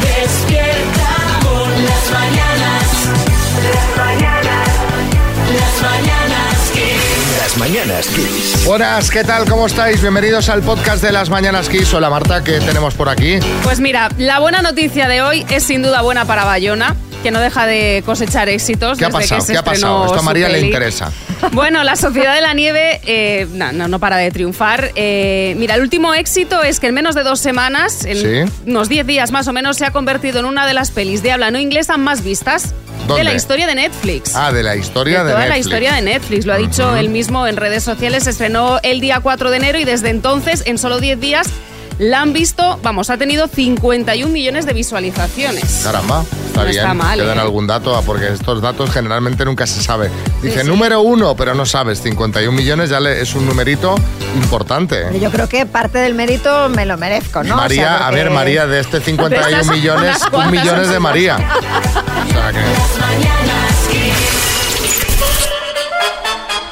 [0.00, 3.08] Despierta con las mañanas.
[3.62, 4.68] Las mañanas.
[5.52, 7.38] Las mañanas Kiss.
[7.42, 8.64] Las mañanas Kiss.
[8.64, 9.46] Buenas, ¿qué tal?
[9.46, 10.00] ¿Cómo estáis?
[10.00, 11.92] Bienvenidos al podcast de las Mañanas Kiss.
[11.92, 13.38] Hola Marta, ¿qué tenemos por aquí?
[13.64, 17.40] Pues mira, la buena noticia de hoy es sin duda buena para Bayona, que no
[17.40, 18.98] deja de cosechar éxitos.
[18.98, 19.40] ¿Qué ha desde pasado?
[19.40, 20.06] Que se ¿Qué ha pasado?
[20.06, 21.12] Esto a María le interesa.
[21.52, 24.92] Bueno, la Sociedad de la Nieve eh, no, no, no para de triunfar.
[24.94, 28.52] Eh, mira, el último éxito es que en menos de dos semanas, en Sí.
[28.66, 31.32] unos 10 días más o menos, se ha convertido en una de las pelis de
[31.32, 32.74] habla no inglesa más vistas
[33.06, 33.14] ¿Dónde?
[33.16, 34.36] de la historia de Netflix.
[34.36, 37.46] Ah, de la historia de, toda la historia de Netflix, lo ha dicho él mismo
[37.46, 41.00] en redes sociales, se estrenó el día 4 de enero y desde entonces, en solo
[41.00, 41.48] 10 días,
[42.00, 45.82] la han visto, vamos, ha tenido 51 millones de visualizaciones.
[45.84, 46.78] Caramba, está No bien.
[46.78, 47.40] está mal, Te dan ¿eh?
[47.42, 50.10] algún dato, ah, porque estos datos generalmente nunca se sabe.
[50.42, 50.66] Dice sí.
[50.66, 52.00] número uno, pero no sabes.
[52.00, 53.94] 51 millones ya le- es un numerito
[54.34, 54.96] importante.
[55.08, 57.54] Pero Yo creo que parte del mérito me lo merezco, ¿no?
[57.54, 60.74] O sea, María, a ver, María, de este 51 De estas, millones, un cuantas millón
[60.76, 61.00] han es de.
[61.00, 61.36] María.
[62.30, 62.60] O sea que...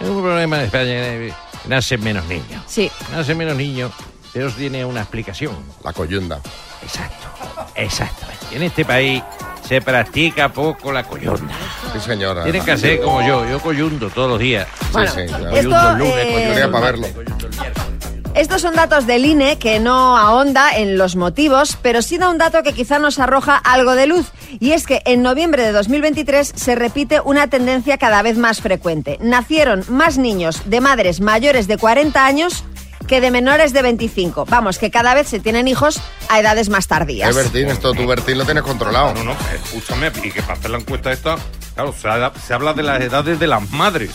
[0.00, 1.32] Es un problema en España, eh,
[1.66, 2.62] nacen menos niños.
[2.66, 2.90] Sí.
[3.12, 3.90] Nacen menos niños,
[4.32, 5.54] pero eso tiene una explicación.
[5.84, 6.40] La coyunda.
[6.82, 7.26] Exacto,
[7.74, 8.26] exacto.
[8.52, 9.22] En este país
[9.66, 11.52] se practica poco la coyunda.
[11.92, 12.44] Sí, señora.
[12.44, 14.66] Tienen que hacer como yo, yo coyundo todos los días.
[14.92, 15.50] Bueno, sí, claro.
[15.50, 17.14] esto, Coyundo el lunes, eh, coyundo el para martes, verlo.
[17.14, 17.77] coyundo el miércoles.
[18.34, 22.38] Estos son datos del INE que no ahonda en los motivos, pero sí da un
[22.38, 24.26] dato que quizá nos arroja algo de luz.
[24.60, 29.18] Y es que en noviembre de 2023 se repite una tendencia cada vez más frecuente.
[29.20, 32.64] Nacieron más niños de madres mayores de 40 años
[33.08, 34.44] que de menores de 25.
[34.48, 37.30] Vamos, que cada vez se tienen hijos a edades más tardías.
[37.34, 39.14] Eh, Bertín, esto tú, Bertín, lo tienes controlado.
[39.14, 39.32] No, no,
[39.64, 41.36] escúchame, y que para hacer la encuesta esta,
[41.74, 44.10] claro, se, ha- se habla de las edades de las madres.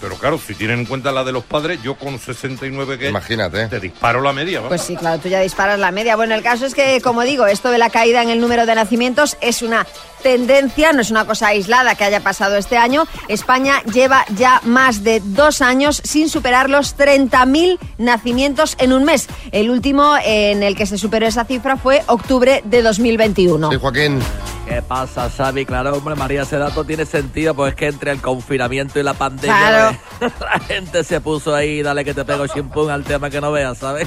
[0.00, 3.66] Pero claro, si tienen en cuenta la de los padres, yo con 69 que Imagínate.
[3.66, 4.68] te disparo la media, ¿va?
[4.68, 6.16] Pues sí, claro, tú ya disparas la media.
[6.16, 8.74] Bueno, el caso es que, como digo, esto de la caída en el número de
[8.74, 9.86] nacimientos es una
[10.22, 13.06] tendencia, no es una cosa aislada que haya pasado este año.
[13.28, 19.28] España lleva ya más de dos años sin superar los 30.000 nacimientos en un mes.
[19.52, 23.70] El último en el que se superó esa cifra fue octubre de 2021.
[23.70, 24.20] Sí, Joaquín.
[24.68, 25.64] ¿Qué pasa, Xavi?
[25.64, 29.14] Claro, hombre, María, ese dato tiene sentido, pues es que entre el confinamiento y la
[29.14, 29.98] pandemia, Claro.
[30.18, 33.50] pues, la gente se puso ahí, dale que te pego chimpún al tema que no
[33.50, 34.06] veas, ¿sabes?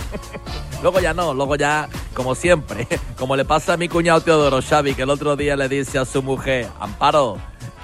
[0.83, 4.93] luego ya no, luego ya, como siempre, como le pasa a mi cuñado Teodoro Xavi,
[4.93, 7.37] que el otro día le dice a su mujer, Amparo,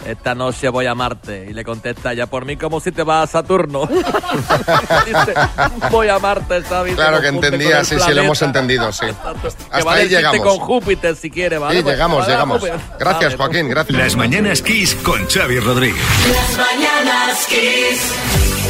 [0.07, 1.47] esta noche voy a Marte.
[1.49, 3.85] Y le contesta ella, por mí como si te vas a Saturno.
[5.05, 5.33] Dice,
[5.91, 6.91] voy a Marte, Xavi.
[6.91, 9.05] se Claro que entendía, sí, sí, lo hemos entendido, sí.
[9.05, 10.39] Que Hasta vale ahí llegamos.
[10.41, 11.77] con Júpiter si quiere, ¿vale?
[11.77, 12.61] Sí, Pues, llegamos, vale, llegamos.
[12.99, 13.37] Gracias, vale.
[13.37, 13.97] Joaquín, gracias.
[13.97, 16.03] Las mañanas Kiss con Xavi Rodríguez.
[16.31, 18.11] Las mañanas Kiss.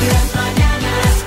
[0.07, 1.23] Las mañanas.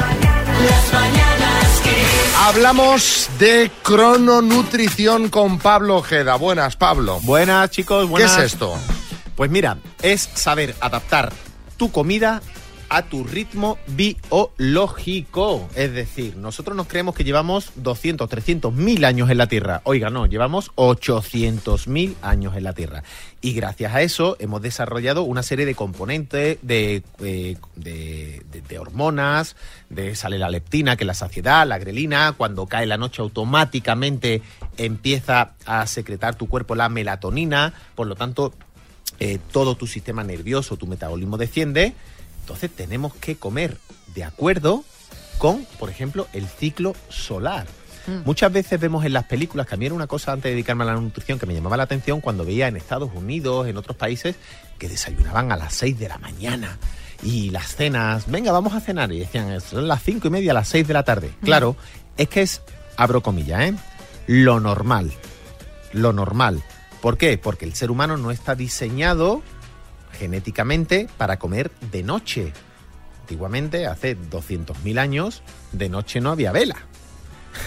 [0.70, 2.36] Las mañanas Kiss.
[2.42, 6.36] Hablamos de crononutrición con Pablo Ojeda.
[6.36, 7.18] Buenas, Pablo.
[7.22, 8.38] Buenas chicos, ¿Qué buenas.
[8.38, 8.76] es esto?
[9.40, 11.32] Pues mira, es saber adaptar
[11.78, 12.42] tu comida
[12.90, 15.66] a tu ritmo biológico.
[15.74, 19.80] Es decir, nosotros nos creemos que llevamos 200, 300 mil años en la Tierra.
[19.84, 23.02] Oiga, no, llevamos 800 mil años en la Tierra.
[23.40, 28.78] Y gracias a eso hemos desarrollado una serie de componentes, de, eh, de, de- de
[28.78, 29.56] hormonas,
[29.88, 34.42] de sale la leptina, que es la saciedad, la grelina, cuando cae la noche automáticamente
[34.76, 38.52] empieza a secretar tu cuerpo la melatonina, por lo tanto
[39.20, 41.92] eh, todo tu sistema nervioso, tu metabolismo desciende,
[42.40, 43.76] entonces tenemos que comer
[44.14, 44.82] de acuerdo
[45.36, 47.66] con, por ejemplo, el ciclo solar.
[48.24, 50.82] Muchas veces vemos en las películas, que a mí era una cosa antes de dedicarme
[50.82, 53.96] a la nutrición que me llamaba la atención cuando veía en Estados Unidos, en otros
[53.96, 54.34] países,
[54.78, 56.78] que desayunaban a las 6 de la mañana.
[57.22, 59.12] Y las cenas, venga, vamos a cenar.
[59.12, 61.30] Y decían, son las cinco y media, a las 6 de la tarde.
[61.44, 61.76] Claro,
[62.16, 62.62] es que es,
[62.96, 63.74] abro comillas, ¿eh?
[64.26, 65.12] Lo normal,
[65.92, 66.64] lo normal
[67.00, 67.38] ¿Por qué?
[67.38, 69.42] Porque el ser humano no está diseñado
[70.18, 72.52] genéticamente para comer de noche.
[73.22, 75.42] Antiguamente, hace 200.000 años,
[75.72, 76.76] de noche no había vela.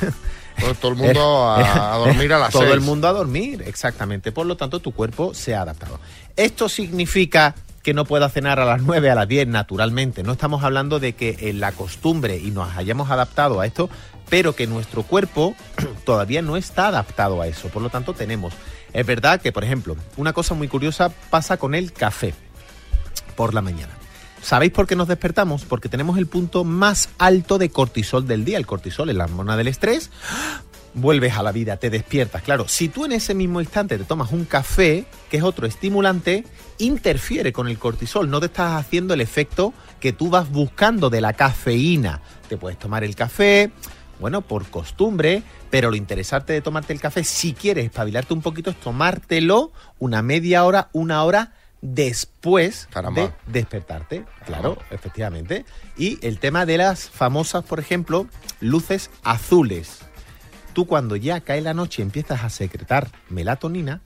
[0.60, 2.74] Todo, todo el mundo a, a dormir a las Todo seis.
[2.76, 4.32] el mundo a dormir, exactamente.
[4.32, 6.00] Por lo tanto, tu cuerpo se ha adaptado.
[6.36, 10.22] Esto significa que no pueda cenar a las 9, a las 10, naturalmente.
[10.22, 13.90] No estamos hablando de que en la costumbre y nos hayamos adaptado a esto,
[14.30, 15.56] pero que nuestro cuerpo
[16.06, 17.70] todavía no está adaptado a eso.
[17.70, 18.54] Por lo tanto, tenemos.
[18.94, 22.34] Es verdad que, por ejemplo, una cosa muy curiosa pasa con el café
[23.36, 23.98] por la mañana.
[24.42, 25.64] ¿Sabéis por qué nos despertamos?
[25.64, 28.58] Porque tenemos el punto más alto de cortisol del día.
[28.58, 30.12] El cortisol es la hormona del estrés.
[30.94, 32.44] Vuelves a la vida, te despiertas.
[32.44, 36.44] Claro, si tú en ese mismo instante te tomas un café, que es otro estimulante,
[36.78, 38.30] interfiere con el cortisol.
[38.30, 42.22] No te estás haciendo el efecto que tú vas buscando de la cafeína.
[42.50, 43.72] Te puedes tomar el café,
[44.24, 48.70] bueno, por costumbre, pero lo interesante de tomarte el café, si quieres espabilarte un poquito,
[48.70, 53.22] es tomártelo una media hora, una hora después Caramba.
[53.46, 54.24] de despertarte.
[54.46, 55.66] Claro, efectivamente.
[55.98, 58.26] Y el tema de las famosas, por ejemplo,
[58.62, 60.00] luces azules.
[60.72, 64.00] Tú cuando ya cae la noche y empiezas a secretar melatonina,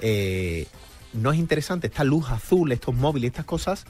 [0.00, 0.68] eh,
[1.14, 3.86] no es interesante esta luz azul, estos móviles, estas cosas,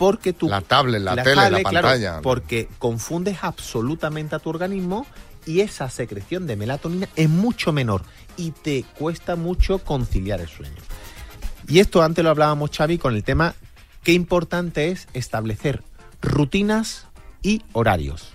[0.00, 0.48] porque tú...
[0.48, 2.22] La tablet, la, la tele, tablet, la claro, pantalla.
[2.22, 5.06] porque confundes absolutamente a tu organismo
[5.44, 8.04] y esa secreción de melatonina es mucho menor
[8.38, 10.80] y te cuesta mucho conciliar el sueño.
[11.68, 13.54] Y esto antes lo hablábamos, Xavi, con el tema
[14.02, 15.82] qué importante es establecer
[16.22, 17.06] rutinas
[17.42, 18.32] y horarios.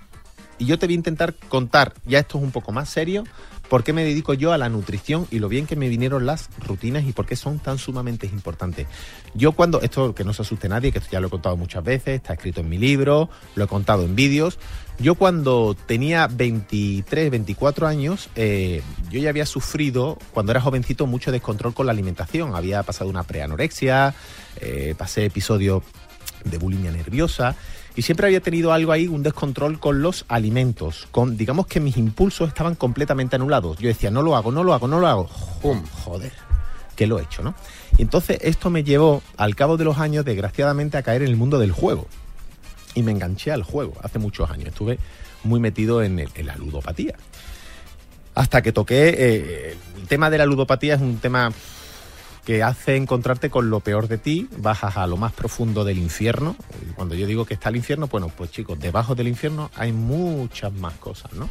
[0.59, 3.23] Y yo te voy a intentar contar, ya esto es un poco más serio,
[3.69, 6.49] por qué me dedico yo a la nutrición y lo bien que me vinieron las
[6.59, 8.87] rutinas y por qué son tan sumamente importantes.
[9.33, 11.83] Yo cuando, esto que no se asuste nadie, que esto ya lo he contado muchas
[11.83, 14.59] veces, está escrito en mi libro, lo he contado en vídeos,
[14.97, 21.31] yo cuando tenía 23, 24 años, eh, yo ya había sufrido, cuando era jovencito, mucho
[21.31, 22.55] descontrol con la alimentación.
[22.55, 24.13] Había pasado una preanorexia,
[24.61, 25.83] eh, pasé episodios
[26.45, 27.55] de bulimia nerviosa
[27.95, 31.07] y siempre había tenido algo ahí, un descontrol con los alimentos.
[31.11, 33.77] Con, digamos que mis impulsos estaban completamente anulados.
[33.77, 35.29] Yo decía, no lo hago, no lo hago, no lo hago.
[35.61, 35.83] Pum.
[36.03, 36.31] Joder,
[36.95, 37.55] que lo he hecho, ¿no?
[37.97, 41.37] Y entonces esto me llevó, al cabo de los años, desgraciadamente, a caer en el
[41.37, 42.07] mundo del juego.
[42.93, 44.67] Y me enganché al juego hace muchos años.
[44.69, 44.99] Estuve
[45.43, 47.15] muy metido en, el- en la ludopatía.
[48.33, 49.15] Hasta que toqué.
[49.17, 51.51] eh, el tema de la ludopatía es un tema
[52.45, 56.55] que hace encontrarte con lo peor de ti, bajas a lo más profundo del infierno.
[56.87, 59.91] Y Cuando yo digo que está el infierno, bueno, pues chicos, debajo del infierno hay
[59.91, 61.49] muchas más cosas, ¿no?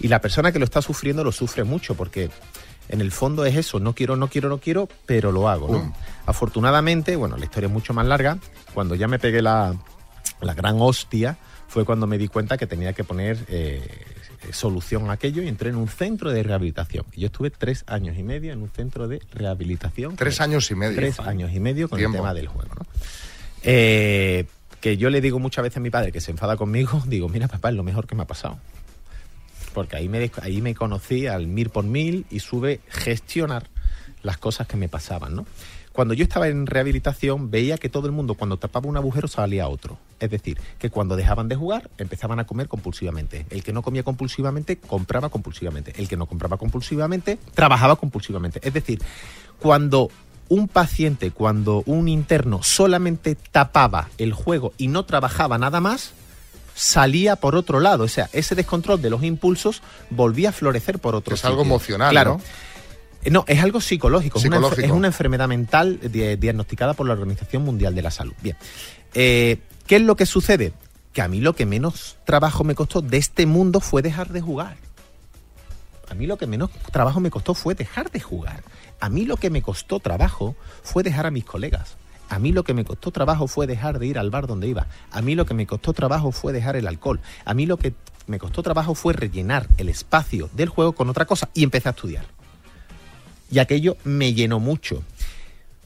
[0.00, 2.30] Y la persona que lo está sufriendo lo sufre mucho porque
[2.88, 5.80] en el fondo es eso, no quiero, no quiero, no quiero, pero lo hago, ¿no?
[5.80, 5.92] Pum.
[6.26, 8.38] Afortunadamente, bueno, la historia es mucho más larga,
[8.74, 9.76] cuando ya me pegué la,
[10.40, 11.36] la gran hostia,
[11.68, 13.86] fue cuando me di cuenta que tenía que poner eh,
[14.52, 17.04] solución a aquello y entré en un centro de rehabilitación.
[17.16, 20.16] Yo estuve tres años y medio en un centro de rehabilitación.
[20.16, 20.96] Tres años y medio.
[20.96, 22.16] Tres años y medio con Tiempo.
[22.16, 22.86] el tema del juego, ¿no?
[23.62, 24.46] Eh,
[24.80, 27.48] que yo le digo muchas veces a mi padre que se enfada conmigo, digo, mira
[27.48, 28.58] papá, es lo mejor que me ha pasado.
[29.72, 33.70] Porque ahí me, ahí me conocí al mil por mil y sube gestionar
[34.22, 35.46] las cosas que me pasaban, ¿no?
[35.92, 39.68] Cuando yo estaba en rehabilitación veía que todo el mundo cuando tapaba un agujero salía
[39.68, 39.98] otro.
[40.20, 43.46] Es decir, que cuando dejaban de jugar empezaban a comer compulsivamente.
[43.50, 45.92] El que no comía compulsivamente compraba compulsivamente.
[45.96, 48.60] El que no compraba compulsivamente trabajaba compulsivamente.
[48.66, 49.02] Es decir,
[49.58, 50.10] cuando
[50.48, 56.12] un paciente, cuando un interno solamente tapaba el juego y no trabajaba nada más,
[56.74, 58.04] salía por otro lado.
[58.04, 62.10] O sea, ese descontrol de los impulsos volvía a florecer por otro Es algo emocional,
[62.10, 62.38] Claro.
[62.38, 62.71] ¿no?
[63.30, 64.38] No, es algo psicológico.
[64.38, 64.56] es una.
[64.84, 68.34] Es enfermedad mental di- diagnosticada por la Organización Mundial de la Salud.
[68.42, 68.56] Bien.
[69.14, 70.72] Eh, ¿Qué es lo que sucede?
[71.12, 74.40] Que a mí lo que menos trabajo me costó de este mundo fue dejar de
[74.40, 74.76] jugar.
[76.08, 78.62] A mí lo que menos trabajo me costó fue dejar de jugar.
[79.00, 81.96] A mí lo que me costó trabajo fue dejar a mis colegas.
[82.28, 84.86] A mí lo que me costó trabajo fue dejar de ir al bar donde iba.
[85.10, 87.20] A mí lo que me costó trabajo fue dejar el alcohol.
[87.44, 87.94] A mí lo que
[88.26, 91.92] me costó trabajo fue rellenar el espacio del juego con otra cosa y empecé a
[91.92, 92.24] estudiar.
[93.52, 95.04] Y aquello me llenó mucho.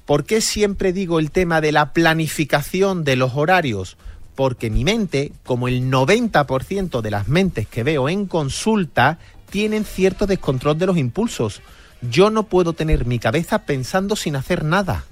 [0.06, 3.96] ¿Por qué siempre digo el tema de la planificación de los horarios?
[4.36, 9.18] Porque mi mente, como el 90% de las mentes que veo en consulta,
[9.50, 11.60] tienen cierto descontrol de los impulsos.
[12.08, 15.04] Yo no puedo tener mi cabeza pensando sin hacer nada.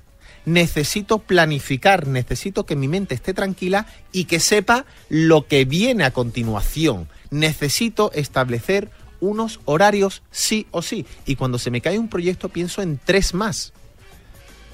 [0.44, 6.12] Necesito planificar, necesito que mi mente esté tranquila y que sepa lo que viene a
[6.12, 7.08] continuación.
[7.30, 8.90] Necesito establecer
[9.24, 11.06] unos horarios sí o sí.
[11.26, 13.72] Y cuando se me cae un proyecto pienso en tres más.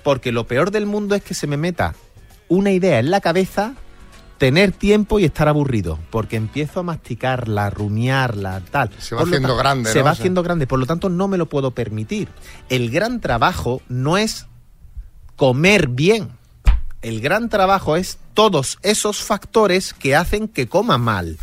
[0.03, 1.95] Porque lo peor del mundo es que se me meta
[2.49, 3.75] una idea en la cabeza
[4.39, 8.91] tener tiempo y estar aburrido, porque empiezo a masticarla, a rumiarla, tal.
[8.99, 10.05] Se va Por haciendo grande, Se ¿no?
[10.07, 12.29] va O sea- haciendo grande, por lo tanto no me lo puedo permitir.
[12.71, 14.47] El gran trabajo no es
[15.37, 16.31] comer bien.
[17.03, 21.37] El gran trabajo es todos esos factores que hacen que coma mal.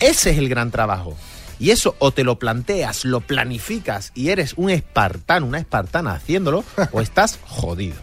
[0.00, 1.16] Ese es el gran trabajo.
[1.62, 6.64] Y eso o te lo planteas, lo planificas y eres un espartano, una espartana haciéndolo,
[6.90, 7.94] o estás jodido.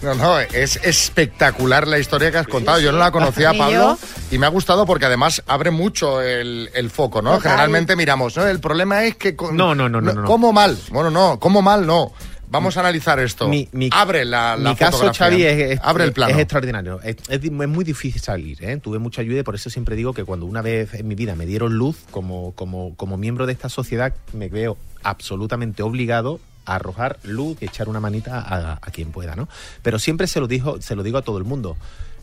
[0.00, 2.80] No, no, es espectacular la historia que has contado.
[2.80, 3.98] Yo no la conocía, Pablo,
[4.30, 7.38] y me ha gustado porque además abre mucho el, el foco, ¿no?
[7.38, 8.46] Generalmente miramos, ¿no?
[8.46, 9.36] El problema es que...
[9.36, 10.24] con- No, no, no, no, no.
[10.24, 10.78] ¿Cómo mal?
[10.90, 11.86] Bueno, no, ¿cómo mal?
[11.86, 12.12] No.
[12.48, 13.48] Vamos a analizar esto.
[13.48, 15.12] Mi, mi- abre la, la mi caso.
[15.12, 16.32] Xavi, es, es- abre el plano.
[16.34, 17.00] es extraordinario.
[17.02, 18.62] Es, es di- es muy difícil salir.
[18.64, 18.76] ¿eh?
[18.78, 21.34] Tuve mucha ayuda y por eso siempre digo que cuando una vez en mi vida
[21.34, 26.76] me dieron luz como, como, como miembro de esta sociedad, me veo absolutamente obligado a
[26.76, 29.48] arrojar luz y echar una manita a, a quien pueda, ¿no?
[29.82, 31.76] Pero siempre se lo, dijo, se lo digo a todo el mundo.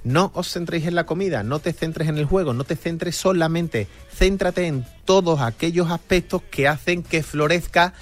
[0.03, 3.15] No os centréis en la comida, no te centres en el juego, no te centres
[3.15, 7.93] solamente, céntrate en todos aquellos aspectos que hacen que florezca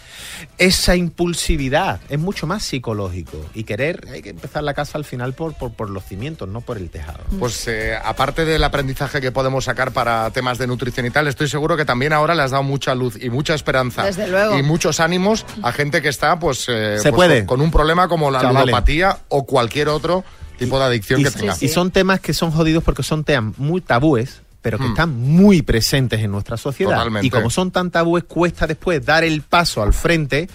[0.58, 2.00] esa impulsividad.
[2.10, 3.38] Es mucho más psicológico.
[3.54, 6.62] Y querer, hay que empezar la casa al final por, por, por los cimientos, no
[6.62, 7.20] por el tejado.
[7.40, 11.48] Pues eh, aparte del aprendizaje que podemos sacar para temas de nutrición y tal, estoy
[11.48, 14.04] seguro que también ahora le has dado mucha luz y mucha esperanza.
[14.04, 14.58] Desde luego.
[14.58, 17.46] Y muchos ánimos a gente que está pues, eh, Se pues, puede.
[17.46, 20.24] Con, con un problema como la ludopatía o cualquier otro
[20.66, 21.56] tipo de adicción Y, que tenga.
[21.60, 24.92] y son temas que son jodidos porque son temas muy tabúes, pero que Hmm.
[24.92, 26.92] están muy presentes en nuestra sociedad.
[26.96, 27.28] Totalmente.
[27.28, 30.48] Y como son tan tabúes, cuesta después dar el paso al frente.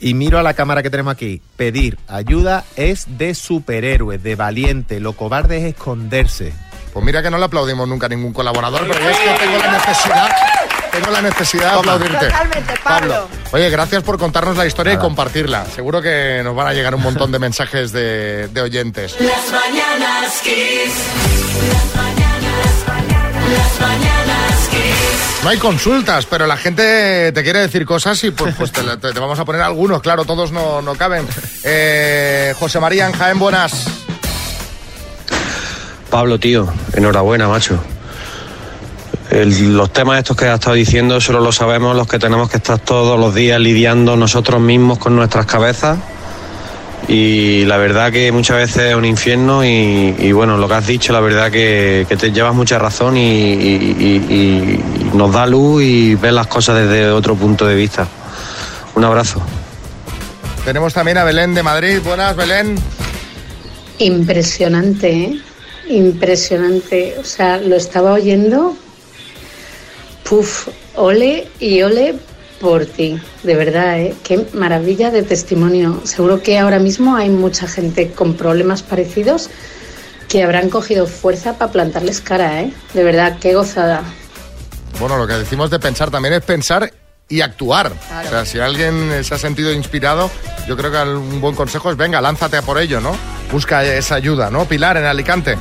[0.00, 1.40] Y miro a la cámara que tenemos aquí.
[1.56, 5.00] Pedir ayuda es de superhéroe, de valiente.
[5.00, 6.52] Lo cobarde es esconderse.
[6.92, 9.58] Pues mira que no le aplaudimos nunca a ningún colaborador, pero yo es que tengo
[9.58, 10.30] la necesidad,
[10.94, 12.26] tengo la necesidad de aplaudirte.
[12.26, 13.28] Totalmente, Pablo.
[13.52, 15.66] Oye, gracias por contarnos la historia y compartirla.
[15.66, 19.16] Seguro que nos van a llegar un montón de mensajes de, de oyentes.
[19.20, 20.94] Las mañanas Kiss.
[21.72, 22.84] Las mañanas.
[23.52, 25.42] Las mañanas Kiss.
[25.44, 29.12] No hay consultas, pero la gente te quiere decir cosas y pues, pues te, te-
[29.12, 31.26] te vamos a poner algunos, claro, todos no, no caben.
[31.64, 33.86] Eh, José María en Jaén, buenas.
[36.10, 37.78] Pablo, tío, enhorabuena, macho.
[39.30, 42.58] El- los temas estos que has estado diciendo solo lo sabemos los que tenemos que
[42.58, 45.98] estar todos los días lidiando nosotros mismos con nuestras cabezas.
[47.08, 50.86] Y la verdad que muchas veces es un infierno y, y bueno, lo que has
[50.86, 55.46] dicho, la verdad que, que te llevas mucha razón y, y- y- y nos da
[55.46, 58.06] luz y ves las cosas desde otro punto de vista.
[58.94, 59.42] Un abrazo.
[60.64, 61.98] Tenemos también a Belén de Madrid.
[62.02, 62.76] Buenas, Belén.
[63.98, 65.40] Impresionante, ¿eh?
[65.88, 67.16] Impresionante.
[67.20, 68.76] O sea, lo estaba oyendo.
[70.28, 72.14] Puf, ole y ole
[72.60, 73.20] por ti.
[73.42, 74.14] De verdad, ¿eh?
[74.22, 76.00] Qué maravilla de testimonio.
[76.04, 79.50] Seguro que ahora mismo hay mucha gente con problemas parecidos
[80.28, 82.72] que habrán cogido fuerza para plantarles cara, ¿eh?
[82.94, 84.02] De verdad, qué gozada.
[84.98, 86.90] Bueno, lo que decimos de pensar también es pensar
[87.28, 87.92] y actuar.
[87.92, 88.26] Claro.
[88.26, 90.30] O sea, si alguien se ha sentido inspirado,
[90.66, 93.16] yo creo que un buen consejo es, venga, lánzate a por ello, ¿no?
[93.52, 94.64] Busca esa ayuda, ¿no?
[94.64, 95.56] Pilar, en Alicante.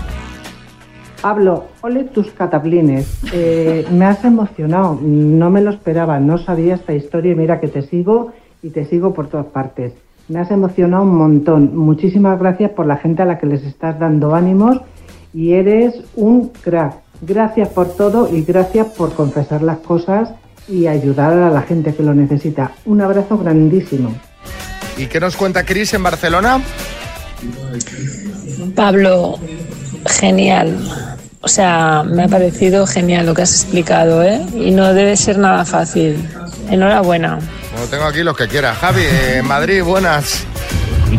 [1.23, 3.07] Pablo, ole tus cataplines.
[3.31, 7.69] Eh, me has emocionado, no me lo esperaba, no sabía esta historia y mira que
[7.69, 9.93] te sigo y te sigo por todas partes.
[10.27, 11.77] Me has emocionado un montón.
[11.77, 14.81] Muchísimas gracias por la gente a la que les estás dando ánimos
[15.33, 16.95] y eres un crack.
[17.21, 20.33] Gracias por todo y gracias por confesar las cosas
[20.67, 22.71] y ayudar a la gente que lo necesita.
[22.83, 24.13] Un abrazo grandísimo.
[24.97, 26.59] ¿Y qué nos cuenta Cris en Barcelona?
[28.75, 29.39] Pablo,
[30.23, 30.77] genial.
[31.41, 34.41] O sea, me ha parecido genial lo que has explicado, ¿eh?
[34.55, 36.25] Y no debe ser nada fácil.
[36.69, 37.39] Enhorabuena.
[37.73, 38.73] Bueno, tengo aquí los que quiera.
[38.73, 40.45] Javi, eh, en Madrid, buenas.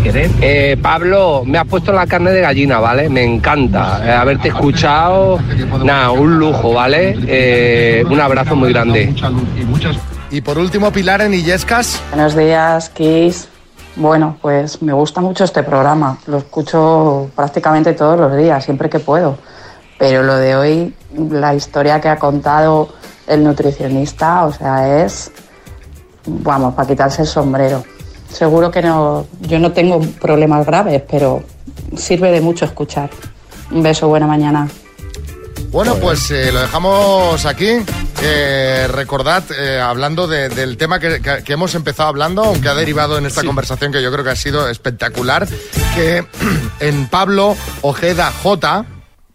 [0.03, 3.11] Eh, Pablo, me has puesto la carne de gallina, ¿vale?
[3.11, 5.39] Me encanta eh, haberte escuchado.
[5.85, 7.15] Nada, un lujo, ¿vale?
[7.27, 9.15] Eh, un abrazo muy grande.
[10.31, 12.01] Y por último, Pilar en Illescas.
[12.11, 13.49] Buenos días, Kiss.
[13.97, 16.19] Bueno, pues me gusta mucho este programa.
[16.27, 19.39] Lo escucho prácticamente todos los días, siempre que puedo.
[19.99, 20.95] Pero lo de hoy,
[21.31, 22.89] la historia que ha contado
[23.29, 25.31] el nutricionista, o sea, es,
[26.27, 27.85] vamos, para quitarse el sombrero.
[28.29, 31.45] Seguro que no, yo no tengo problemas graves, pero
[31.97, 33.11] sirve de mucho escuchar.
[33.71, 34.69] Un beso, buena mañana.
[35.75, 37.67] Bueno, pues eh, lo dejamos aquí.
[38.23, 42.77] Eh, recordad, eh, hablando de- del tema que, que- que hemos empezado hablando, aunque ha
[42.77, 45.49] derivado en esta conversación que yo creo que ha sido espectacular,
[45.97, 46.25] que
[46.79, 48.85] en Pablo Ojeda J.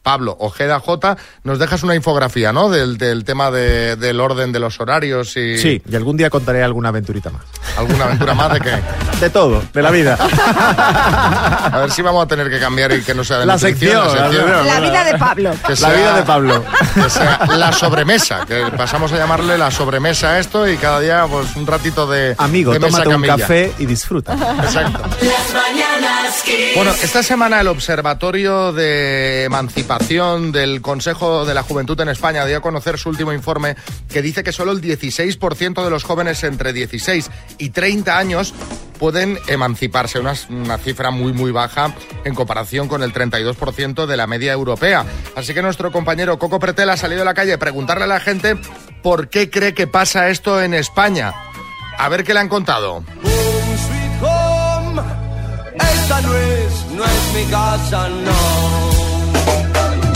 [0.01, 2.69] Pablo Ojeda J, nos dejas una infografía, ¿no?
[2.69, 5.57] Del, del tema de- del orden de los horarios y...
[5.57, 7.43] Sí, y algún día contaré alguna aventurita más.
[7.77, 8.79] ¿Alguna aventura más de qué?
[9.19, 10.17] De todo, de la vida.
[10.19, 14.05] A ver si vamos a tener que cambiar y que no sea de La sección,
[14.07, 14.65] la sección.
[14.67, 15.51] La vida de Pablo.
[15.65, 16.63] Que La sea- vida de Pablo.
[16.95, 21.25] Que sea la sobremesa, que pasamos a llamarle la sobremesa a esto y cada día
[21.29, 24.33] pues un ratito de Amigo, de mesa tómate un café y disfruta.
[24.33, 24.99] Exacto.
[25.21, 26.43] Las mañanas.
[26.75, 32.57] Bueno, esta semana el Observatorio de Emancipación del Consejo de la Juventud en España dio
[32.57, 33.75] a conocer su último informe
[34.07, 38.53] que dice que solo el 16% de los jóvenes entre 16 y 30 años
[38.99, 44.27] pueden emanciparse, una, una cifra muy muy baja en comparación con el 32% de la
[44.27, 45.05] media europea.
[45.35, 48.19] Así que nuestro compañero Coco Pretel ha salido a la calle a preguntarle a la
[48.19, 48.57] gente
[49.01, 51.33] por qué cree que pasa esto en España.
[51.97, 53.03] A ver qué le han contado.
[53.23, 55.01] Sweet home,
[55.79, 56.29] esta no
[56.95, 58.98] no es mi casa, no.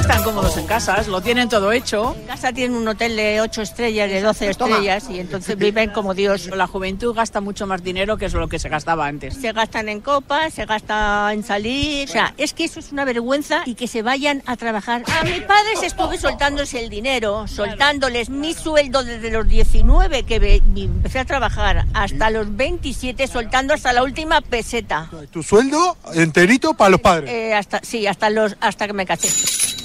[0.03, 2.13] Están cómodos en casas, lo tienen todo hecho.
[2.19, 4.75] En casa tienen un hotel de 8 estrellas, de 12 Toma.
[4.75, 6.47] estrellas y entonces viven como Dios.
[6.47, 9.33] La juventud gasta mucho más dinero que es lo que se gastaba antes.
[9.35, 12.09] Se gastan en copas, se gasta en salir.
[12.09, 15.03] O sea, es que eso es una vergüenza y que se vayan a trabajar.
[15.07, 21.19] A mis padres estuve soltándose el dinero, soltándoles mi sueldo desde los 19 que empecé
[21.19, 25.09] a trabajar hasta los 27, soltando hasta la última peseta.
[25.31, 27.31] ¿Tu sueldo enterito para los padres?
[27.31, 29.29] Eh, hasta, sí, hasta, los, hasta que me casé.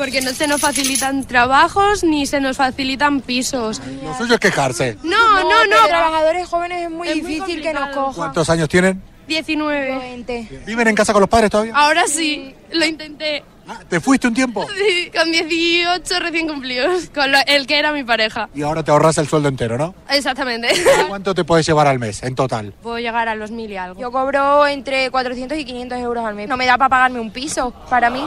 [0.09, 3.83] Porque no se nos facilitan trabajos ni se nos facilitan pisos.
[4.03, 4.97] Lo suyo es quejarse.
[5.03, 5.87] No, no, no.
[5.87, 8.15] trabajadores jóvenes es muy difícil que nos cojan.
[8.15, 9.03] ¿Cuántos años tienen?
[9.27, 10.49] 19.
[10.65, 11.75] ¿Viven en casa con los padres todavía?
[11.77, 13.45] Ahora sí, lo intenté.
[13.89, 14.67] ¿Te fuiste un tiempo?
[14.79, 18.49] Sí, con 18 recién cumplidos, con lo- el que era mi pareja.
[18.55, 19.95] Y ahora te ahorras el sueldo entero, ¿no?
[20.11, 20.69] Exactamente.
[21.09, 22.73] ¿Cuánto te puedes llevar al mes en total?
[22.83, 24.01] Puedo llegar a los mil y algo.
[24.01, 26.49] Yo cobro entre 400 y 500 euros al mes.
[26.49, 28.23] No me da para pagarme un piso, para mí.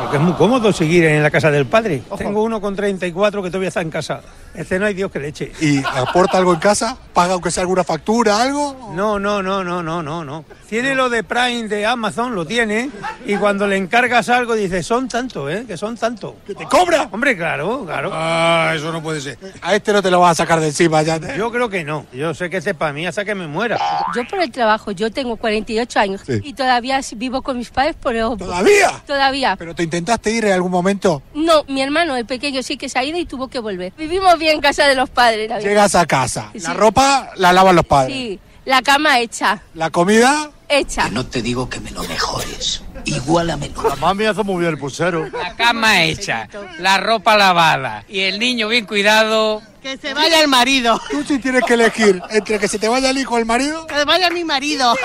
[0.00, 2.02] Porque es muy cómodo seguir en la casa del padre.
[2.18, 4.20] Tengo uno con 34 que todavía está en casa.
[4.56, 5.52] Este no hay Dios que le eche.
[5.60, 6.96] ¿Y aporta algo en casa?
[7.12, 8.92] ¿Paga aunque sea alguna factura, algo?
[8.94, 10.44] No, no, no, no, no, no, no.
[10.68, 12.90] Tiene lo de Prime de Amazon, lo tiene.
[13.24, 15.64] Y cuando le encargas algo dice, son tanto, ¿eh?
[15.66, 16.36] Que son tanto.
[16.46, 17.08] ¿Que te cobra?
[17.12, 18.10] Hombre, claro, claro.
[18.12, 19.38] Ah, eso no puede ser.
[19.62, 21.18] A este no te lo vas a sacar de encima ya.
[21.20, 22.06] te- Yo creo que no.
[22.12, 23.78] Yo sé que este es para mí hasta que me muera.
[24.14, 26.40] Yo por el trabajo, yo tengo 48 años Sí.
[26.42, 28.22] y todavía vivo con mis padres por el...
[28.36, 28.90] ¿Todavía?
[29.06, 29.54] Todavía.
[29.56, 31.22] ¿Pero te intentaste ir en algún momento?
[31.34, 33.92] No, mi hermano, el pequeño, sí que se ha ido y tuvo que volver.
[33.96, 35.48] Vivimos bien en casa de los padres.
[35.48, 35.60] la.
[35.60, 36.50] Llegas a casa.
[36.52, 36.60] Sí.
[36.60, 38.14] La ropa la lavan los padres.
[38.14, 40.50] Sí, la cama hecha, La comida...
[40.68, 41.08] hecha.
[41.10, 42.82] No te digo que me lo mejores.
[43.04, 43.88] Igualamelo.
[43.88, 45.28] La mami hace muy bien el pulsero.
[45.30, 46.48] La cama hecha,
[46.80, 49.62] la ropa lavada y el niño bien cuidado.
[49.80, 51.00] Que se vaya el marido.
[51.12, 53.86] Tú sí tienes que elegir entre que se te vaya el hijo o el marido.
[53.86, 54.96] Que vaya mi marido.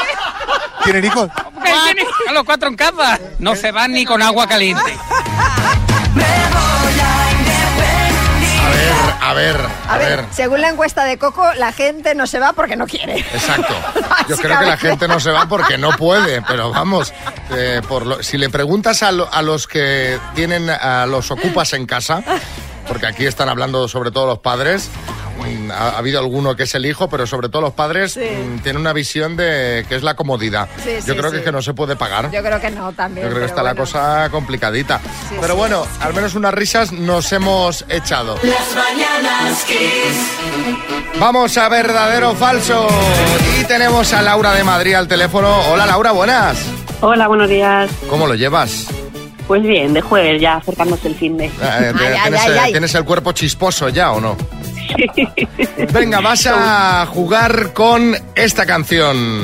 [0.84, 1.30] ¿Tienen hijos?
[1.64, 3.20] Tiene a los cuatro en casa.
[3.38, 4.98] No se van ni con agua caliente.
[9.22, 9.56] A ver, a ver,
[9.88, 10.26] a, A ver, ver.
[10.32, 13.20] según la encuesta de Coco, la gente no se va porque no quiere.
[13.20, 13.74] Exacto.
[14.30, 17.14] Yo creo que la gente no se va porque no puede, pero vamos,
[17.52, 21.74] eh, por lo- si le preguntas a, lo- a los que tienen a los ocupas
[21.74, 22.24] en casa,
[22.88, 24.90] porque aquí están hablando sobre todo los padres,
[25.40, 28.60] mm, ha, ha habido alguno que es el hijo, pero sobre todo los padres mm,
[28.60, 30.68] tienen una visión de que es la comodidad.
[30.84, 31.36] Sí, Yo sí, creo que sí.
[31.38, 32.30] es que no se puede pagar.
[32.32, 33.26] Yo creo que no también.
[33.26, 35.00] Yo creo que está la cosa complicadita.
[35.40, 38.36] pero bueno, al menos unas risas nos hemos echado.
[38.44, 41.20] Las mañanas Kiss.
[41.20, 42.88] Vamos a verdadero o falso.
[43.60, 45.56] Y tenemos a Laura de Madrid al teléfono.
[45.72, 46.58] Hola Laura, buenas.
[47.02, 47.90] Hola, buenos días.
[48.10, 48.88] ¿Cómo lo llevas?
[49.48, 51.46] Pues bien, de jueves ya acercándose el fin de.
[51.46, 54.38] Eh, te- ¿tienes, eh, tienes el cuerpo chisposo ya o no?
[55.94, 59.42] Venga, vas a jugar con esta canción.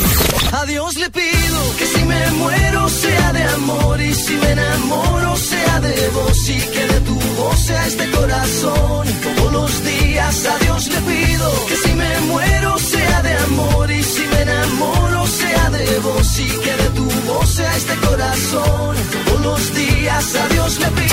[0.51, 5.35] A Dios le pido que si me muero sea de amor y si me enamoro
[5.35, 9.07] sea de vos y que de tu voz sea este corazón.
[9.35, 14.03] Todos los días a Dios le pido que si me muero sea de amor y
[14.03, 15.46] si me enamoro sea
[15.77, 18.95] de vos y que de tu voz sea este corazón.
[19.25, 21.07] Todos los días a Dios le pido.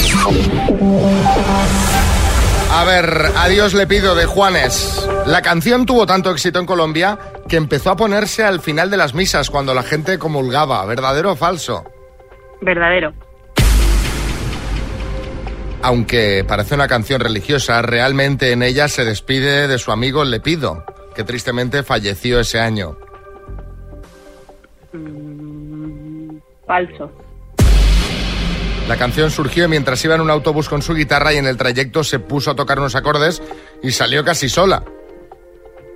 [2.73, 5.09] A ver, adiós le pido de Juanes.
[5.27, 9.15] La canción tuvo tanto éxito en Colombia que empezó a ponerse al final de las
[9.15, 10.85] misas cuando la gente comulgaba.
[10.87, 11.85] ¿Verdadero o falso?
[12.61, 13.13] Verdadero.
[15.83, 20.83] Aunque parece una canción religiosa, realmente en ella se despide de su amigo Lepido,
[21.15, 22.97] que tristemente falleció ese año.
[24.95, 27.11] Mm, falso.
[28.89, 32.05] La canción surgió mientras iba en un autobús con su guitarra y en el trayecto
[32.05, 33.43] se puso a tocar unos acordes
[33.83, 34.85] y salió casi sola.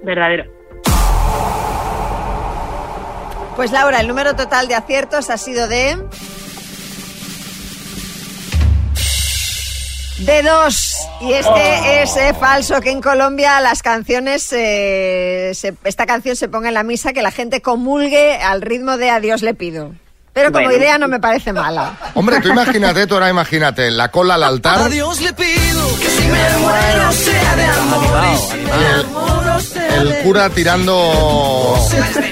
[0.02, 0.50] Verdadero.
[3.56, 5.96] Pues Laura, el número total de aciertos ha sido de
[10.18, 10.96] De dos.
[11.20, 16.34] Y es que es eh, falso que en Colombia las canciones, eh, se- esta canción
[16.36, 19.92] se ponga en la misa, que la gente comulgue al ritmo de Adiós le pido.
[20.32, 20.78] Pero como Bueno.
[20.78, 21.96] idea no me parece mala.
[22.14, 24.82] Hombre, tú imagínate, tú ahora imagínate, la cola al altar.
[24.82, 29.60] A Dios le pido que si me muero sea de amor
[29.98, 31.76] El de cura tirando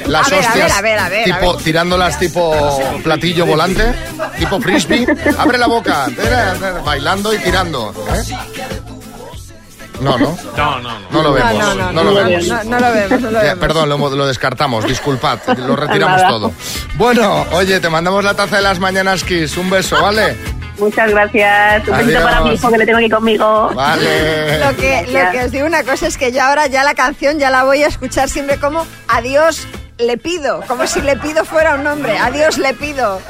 [0.07, 1.65] las A ver, a hostias, ver, a ver, a ver, a tipo, ver.
[1.65, 3.93] tirándolas tipo platillo volante,
[4.39, 5.07] tipo frisbee.
[5.39, 6.07] Abre la boca,
[6.85, 7.93] bailando y tirando.
[8.15, 8.35] ¿eh?
[10.01, 10.37] No, no.
[10.57, 11.11] No, no, no.
[11.11, 12.47] No lo vemos, no, no, no lo vemos.
[12.67, 12.91] No, lo
[13.31, 16.29] lo perdón, lo, lo descartamos, disculpad, lo retiramos Nada.
[16.29, 16.53] todo.
[16.97, 20.37] Bueno, oye, te mandamos la taza de las mañanas Kiss, un beso, ¿vale?
[20.79, 21.89] Muchas gracias.
[21.89, 23.71] Un besito para mi hijo que le tengo aquí conmigo.
[23.75, 24.59] Vale.
[24.59, 27.39] Lo que, lo que os digo una cosa es que yo ahora ya la canción
[27.39, 29.67] ya la voy a escuchar siempre como Adiós
[29.99, 32.19] le pido, como si le pido fuera un nombre.
[32.19, 33.21] Adiós le pido.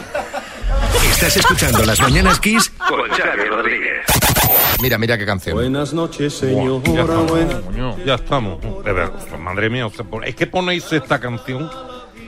[1.17, 4.05] Estás escuchando Las Mañanas Kiss Con Xavi Rodríguez.
[4.83, 5.55] Mira, mira qué canción.
[5.57, 6.83] Buenas noches, señor.
[6.85, 7.31] Ya estamos,
[7.65, 8.61] coño, ya estamos.
[8.85, 11.71] De verdad, madre mía, o sea, por- es que ponéis esta canción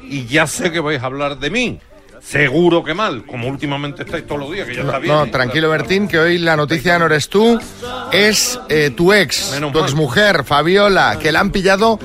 [0.09, 1.79] y ya sé que vais a hablar de mí.
[2.23, 5.15] Seguro que mal, como últimamente estáis todos los días, que ya está bien.
[5.15, 5.29] No, ¿eh?
[5.31, 7.61] tranquilo, Bertín, que hoy la noticia no eres tú,
[8.11, 11.99] es eh, tu ex, tu exmujer, Fabiola, que la han pillado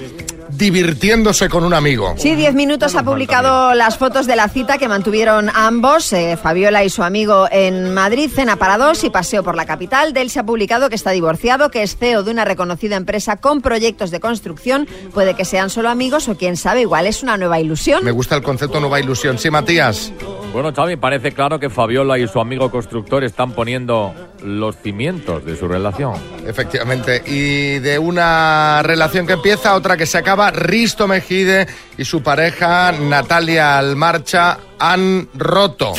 [0.57, 2.13] divirtiéndose con un amigo.
[2.17, 6.83] Sí, Diez Minutos ha publicado las fotos de la cita que mantuvieron ambos, eh, Fabiola
[6.83, 10.13] y su amigo, en Madrid, cena para dos y paseo por la capital.
[10.13, 13.37] De él se ha publicado que está divorciado, que es CEO de una reconocida empresa
[13.37, 14.87] con proyectos de construcción.
[15.13, 18.03] Puede que sean solo amigos o quién sabe, igual es una nueva ilusión.
[18.03, 19.37] Me gusta el concepto nueva ilusión.
[19.37, 20.11] Sí, Matías.
[20.53, 25.55] Bueno, Xavi, parece claro que Fabiola y su amigo constructor están poniendo los cimientos de
[25.55, 26.15] su relación.
[26.45, 27.23] Efectivamente.
[27.25, 32.21] Y de una relación que empieza a otra que se acaba, Risto Mejide y su
[32.21, 35.93] pareja Natalia Almarcha han roto.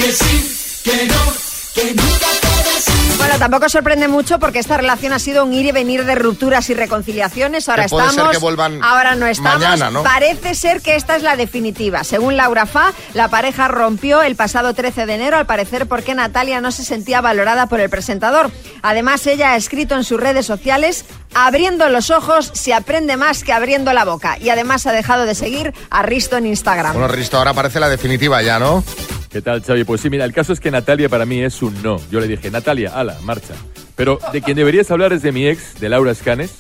[3.34, 6.70] Bueno, tampoco sorprende mucho porque esta relación ha sido un ir y venir de rupturas
[6.70, 7.68] y reconciliaciones.
[7.68, 9.58] Ahora puede ser estamos, que vuelvan ahora no estamos.
[9.58, 10.04] mañana, ¿no?
[10.04, 12.04] Parece ser que esta es la definitiva.
[12.04, 16.60] Según Laura Fa, la pareja rompió el pasado 13 de enero, al parecer porque Natalia
[16.60, 18.52] no se sentía valorada por el presentador.
[18.82, 23.52] Además, ella ha escrito en sus redes sociales, abriendo los ojos se aprende más que
[23.52, 24.38] abriendo la boca.
[24.40, 26.92] Y además ha dejado de seguir a Risto en Instagram.
[26.92, 28.82] Bueno, Risto, ahora parece la definitiva ya, ¿no?
[29.30, 29.82] ¿Qué tal, Xavi?
[29.82, 32.00] Pues sí, mira, el caso es que Natalia para mí es un no.
[32.08, 33.54] Yo le dije, Natalia, ala, marcha.
[33.96, 36.52] Pero de quien deberías hablar es de mi ex, de Laura Escanes,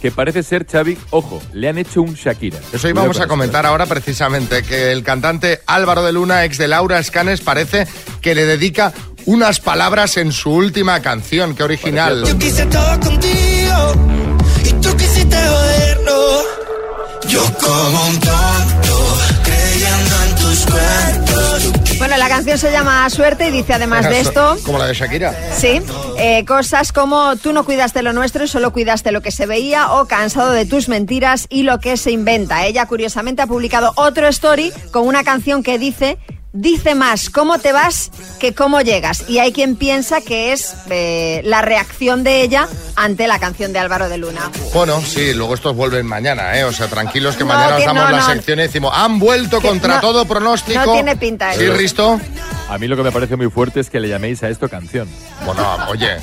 [0.00, 2.58] que parece ser, Xavi, ojo, le han hecho un Shakira.
[2.72, 6.98] Eso íbamos a comentar ahora precisamente, que el cantante Álvaro de Luna, ex de Laura
[6.98, 7.86] Escanes, parece
[8.20, 8.92] que le dedica
[9.26, 11.54] unas palabras en su última canción.
[11.54, 12.24] Qué original.
[12.24, 14.11] Yo quise todo contigo
[17.28, 21.98] Yo como un tonto creyendo en tus cuentos.
[21.98, 24.56] Bueno, la canción se llama Suerte y dice además de esto...
[24.64, 25.34] Como la de Shakira.
[25.56, 25.80] Sí,
[26.18, 29.92] eh, cosas como tú no cuidaste lo nuestro y solo cuidaste lo que se veía
[29.92, 32.66] o cansado de tus mentiras y lo que se inventa.
[32.66, 36.18] Ella curiosamente ha publicado otro story con una canción que dice
[36.52, 39.24] dice más cómo te vas que cómo llegas.
[39.28, 43.78] Y hay quien piensa que es eh, la reacción de ella ante la canción de
[43.78, 44.50] Álvaro de Luna.
[44.74, 46.64] Bueno, sí, luego estos vuelven mañana, ¿eh?
[46.64, 48.26] O sea, tranquilos que No, mañana os que damos no, la no.
[48.26, 50.84] sección y decimos, han vuelto Que contra no- todo pronóstico.
[50.84, 51.74] no tiene pinta Sí, eso.
[51.74, 52.20] Risto.
[52.68, 55.06] A mí lo que me parece muy fuerte es que le llaméis a esto canción.
[55.44, 56.16] Bueno, oye,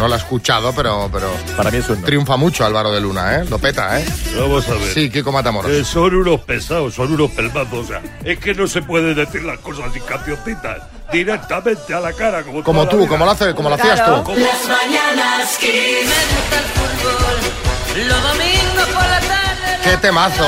[0.00, 2.06] no lo he escuchado, pero, pero Para mí es un no.
[2.06, 3.44] triunfa mucho Álvaro de Luna, ¿eh?
[3.50, 4.06] Lo peta, ¿eh?
[4.34, 4.94] Vamos a ver.
[4.94, 5.70] Sí, Kiko Matamoros.
[5.70, 7.84] Eh, son unos pesados, son unos pelmazos.
[7.84, 10.78] O sea, es que no se puede decir las cosas sin cancioncitas.
[11.12, 14.10] Directamente a la cara, como, Como la tú, como lo, hace, como lo hacías tú.
[14.10, 16.10] Las mañanas Kiss.
[18.06, 20.46] Los domingos por la tarde ¡Qué temazo!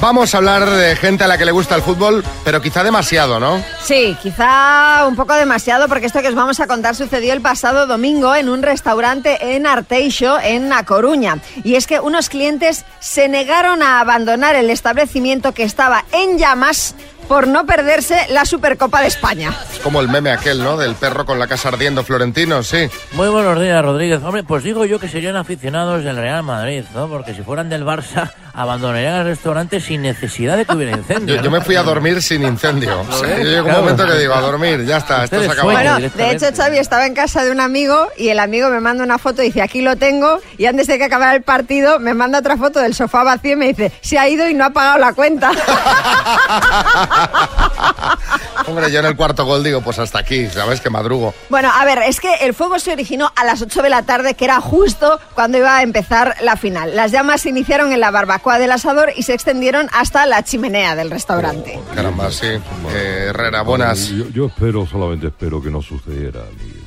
[0.00, 3.38] Vamos a hablar de gente a la que le gusta el fútbol, pero quizá demasiado,
[3.38, 3.62] ¿no?
[3.84, 7.86] Sí, quizá un poco demasiado porque esto que os vamos a contar sucedió el pasado
[7.86, 11.38] domingo en un restaurante en Arteixo, en A Coruña.
[11.62, 16.96] Y es que unos clientes se negaron a abandonar el establecimiento que estaba en llamas
[17.32, 19.56] por no perderse la Supercopa de España.
[19.72, 20.76] Es como el meme aquel, ¿no?
[20.76, 22.90] Del perro con la casa ardiendo, Florentino, sí.
[23.12, 24.22] Muy buenos días, Rodríguez.
[24.22, 27.08] Hombre, pues digo yo que serían aficionados del Real Madrid, ¿no?
[27.08, 31.36] Porque si fueran del Barça, abandonarían el restaurante sin necesidad de que hubiera incendio.
[31.36, 33.00] Yo, yo me fui a dormir sin incendio.
[33.00, 35.70] O sea, yo llego un momento que digo, a dormir, ya está, esto se acabó.
[35.70, 39.04] Bueno, de hecho, Xavi estaba en casa de un amigo y el amigo me manda
[39.04, 40.38] una foto y dice, aquí lo tengo.
[40.58, 43.56] Y antes de que acabara el partido, me manda otra foto del sofá vacío y
[43.56, 45.50] me dice, se ha ido y no ha pagado la cuenta.
[48.66, 50.80] Hombre, yo en el cuarto gol digo, pues hasta aquí, ¿sabes?
[50.80, 51.34] Que madrugo.
[51.48, 54.34] Bueno, a ver, es que el fuego se originó a las 8 de la tarde,
[54.34, 56.94] que era justo cuando iba a empezar la final.
[56.94, 60.94] Las llamas se iniciaron en la barbacoa del asador y se extendieron hasta la chimenea
[60.94, 61.80] del restaurante.
[61.94, 62.46] Caramba, sí.
[62.46, 64.08] Eh, Herrera, buenas.
[64.08, 66.82] Yo, yo espero, solamente espero que no sucediera ni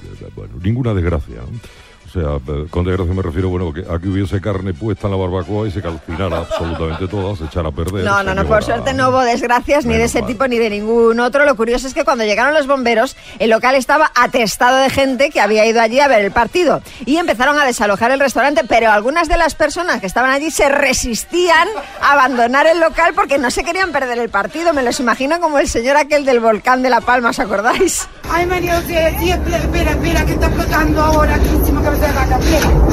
[0.62, 1.42] ninguna desgracia.
[1.42, 1.85] O
[2.20, 5.72] sea, con desgracia me refiero, bueno, que aquí hubiese carne puesta en la barbacoa y
[5.72, 8.04] se calcinara absolutamente toda, se echara a perder.
[8.04, 11.20] No, no, no, por suerte no hubo desgracias ni de ese tipo ni de ningún
[11.20, 11.46] otro.
[11.46, 15.42] Lo curioso es que cuando llegaron los bomberos, el local estaba atestado de gente que
[15.42, 16.82] había ido allí a ver el partido.
[17.06, 20.70] Y empezaron a desalojar el restaurante, pero algunas de las personas que estaban allí se
[20.70, 21.68] resistían
[22.02, 24.74] a abandonar el local porque no se querían perder el partido.
[24.74, 28.08] Me los imagino como el señor aquel del volcán de La Palma, ¿os acordáis?
[28.30, 32.05] Ay, María espera, espera, espera, que está explotando ahora aquí encima cabeza.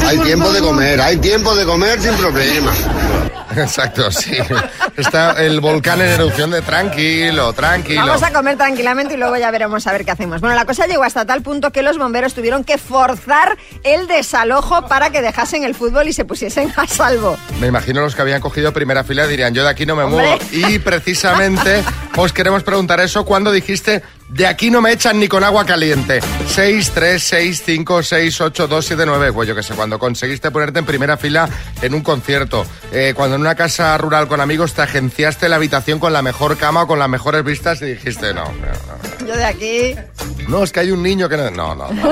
[0.07, 2.73] Hay tiempo de comer, hay tiempo de comer sin problema.
[3.57, 4.33] Exacto, sí.
[4.97, 8.07] Está el volcán en erupción de tranquilo, tranquilo.
[8.07, 10.41] Vamos a comer tranquilamente y luego ya veremos a ver qué hacemos.
[10.41, 14.87] Bueno, la cosa llegó hasta tal punto que los bomberos tuvieron que forzar el desalojo
[14.89, 17.37] para que dejasen el fútbol y se pusiesen a salvo.
[17.61, 20.39] Me imagino los que habían cogido primera fila dirían, yo de aquí no me Hombre.
[20.39, 20.45] muevo.
[20.53, 21.85] Y precisamente
[22.17, 26.21] os queremos preguntar eso cuando dijiste, de aquí no me echan ni con agua caliente.
[26.47, 29.33] 6, 3, 6, 5, 6, 8, 2, 7, 9.
[29.33, 31.49] Pues yo que sé, cuando conseguiste ponerte en primera fila
[31.83, 35.99] en un concierto, eh, cuando en una casa rural con amigos te agenciaste la habitación
[35.99, 38.53] con la mejor cama o con las mejores vistas y dijiste, no, no,
[39.21, 39.22] no.
[39.27, 39.95] Yo de aquí...
[40.49, 41.51] No, es que hay un niño que no...
[41.51, 42.11] No, no, no.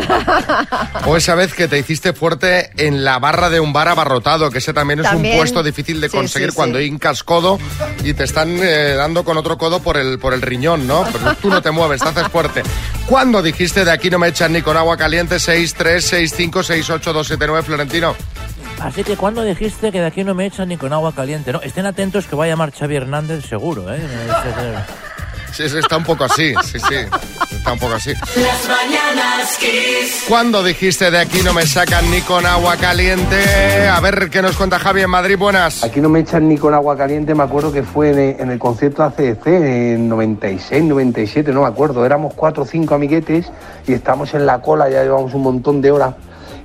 [1.07, 4.59] O esa vez que te hiciste fuerte en la barra de un bar abarrotado, que
[4.59, 5.35] ese también es También.
[5.35, 6.85] un puesto difícil de Sí, conseguir sí, cuando sí.
[6.85, 7.59] hincas codo
[8.05, 11.05] y te están eh, dando con otro codo por el, por el riñón, ¿no?
[11.13, 12.63] Pero tú no te mueves, te haces fuerte.
[13.07, 15.39] ¿Cuándo dijiste de aquí no me echan ni con agua caliente?
[15.41, 18.15] 6, 3, 6, 5, 6, 8, 2, 7, 9, Florentino.
[18.81, 21.61] Así que cuando dijiste que de aquí no me echan ni con agua caliente, ¿no?
[21.61, 24.01] Estén atentos que va a llamar Xavi Hernández seguro, ¿eh?
[25.53, 26.95] Sí, sí, está un poco así, sí, sí.
[27.51, 28.13] Está un poco así.
[28.15, 30.25] Las mañanas Kiss.
[30.29, 33.89] ¿Cuándo dijiste de aquí no me sacan ni con agua caliente?
[33.89, 35.37] A ver qué nos cuenta Javi en Madrid.
[35.37, 35.85] Buenas.
[35.85, 38.51] Aquí no me echan ni con agua caliente, me acuerdo que fue en el, en
[38.51, 42.07] el concierto ACDC en 96, 97, no me acuerdo.
[42.07, 43.51] Éramos cuatro o cinco amiguetes
[43.87, 46.15] y estábamos en la cola, ya llevamos un montón de horas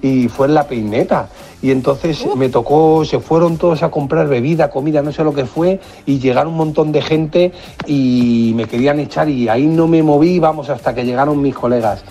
[0.02, 1.28] y fue en la peineta.
[1.66, 5.46] Y entonces me tocó, se fueron todos a comprar bebida, comida, no sé lo que
[5.46, 7.54] fue, y llegaron un montón de gente
[7.88, 12.04] y me querían echar y ahí no me moví, vamos, hasta que llegaron mis colegas.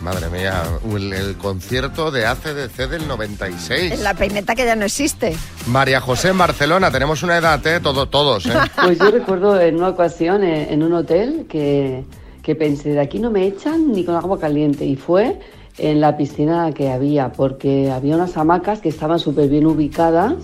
[0.00, 4.00] Madre mía, el, el concierto de ACDC del 96.
[4.00, 5.36] La peineta que ya no existe.
[5.68, 7.78] María José en Barcelona, tenemos una edad, ¿eh?
[7.78, 8.54] Todo, todos, ¿eh?
[8.82, 12.02] Pues yo recuerdo en una ocasión en un hotel que,
[12.42, 14.84] que pensé, de aquí no me echan ni con agua caliente.
[14.84, 15.38] Y fue
[15.80, 20.34] en la piscina que había, porque había unas hamacas que estaban súper bien ubicadas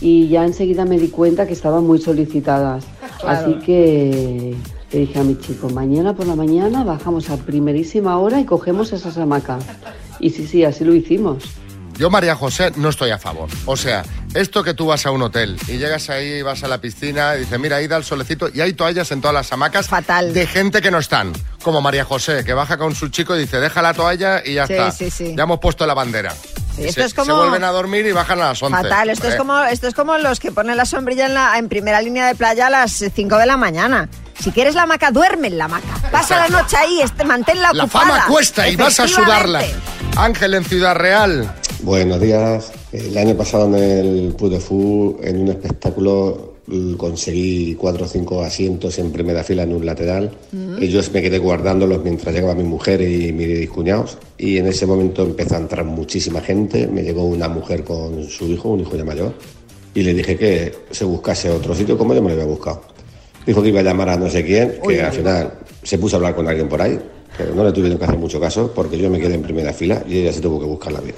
[0.00, 2.84] y ya enseguida me di cuenta que estaban muy solicitadas.
[3.20, 3.38] Claro.
[3.38, 4.54] Así que
[4.92, 8.92] le dije a mi chico, mañana por la mañana bajamos a primerísima hora y cogemos
[8.92, 9.64] esas hamacas.
[10.20, 11.44] Y sí, sí, así lo hicimos.
[11.98, 13.48] Yo, María José, no estoy a favor.
[13.64, 14.04] O sea,
[14.34, 17.40] esto que tú vas a un hotel y llegas ahí, vas a la piscina y
[17.40, 20.34] dices, mira, ahí da el solecito y hay toallas en todas las hamacas Fatal.
[20.34, 21.32] de gente que no están.
[21.62, 24.66] Como María José, que baja con su chico y dice, deja la toalla y ya
[24.66, 24.90] Sí, está.
[24.90, 25.34] sí, sí.
[25.36, 26.32] Ya hemos puesto la bandera.
[26.76, 28.76] Sí, esto se, es como- se vuelven a dormir y bajan a las 11.
[28.82, 31.56] Fatal, esto es, Eh, como, esto es como los que ponen la sombrilla en, la,
[31.56, 34.10] en primera línea de playa a las 5 de la mañana.
[34.40, 36.10] Si quieres la hamaca, duerme en la hamaca.
[36.12, 38.06] Pasa la noche ahí, este, manténla La ocupada.
[38.06, 39.62] fama cuesta y vas a sudarla.
[40.16, 41.52] Ángel en Ciudad Real.
[41.82, 42.72] Buenos días.
[42.92, 48.08] El año pasado en el Puy de Fou, en un espectáculo, l- conseguí cuatro o
[48.08, 50.30] cinco asientos en primera fila en un lateral.
[50.78, 54.16] Y yo me quedé guardándolos mientras llegaba mi mujer y mis cuñados.
[54.38, 56.86] Y en ese momento empezó a entrar muchísima gente.
[56.86, 59.34] Me llegó una mujer con su hijo, un hijo ya mayor.
[59.94, 62.82] Y le dije que se buscase otro sitio como yo me lo había buscado.
[63.46, 66.18] Dijo que iba a llamar a no sé quién, que al final se puso a
[66.18, 66.98] hablar con alguien por ahí.
[67.38, 70.02] Pero no le tuvieron que hacer mucho caso porque yo me quedé en primera fila
[70.08, 71.16] y ella se tuvo que buscar la vida.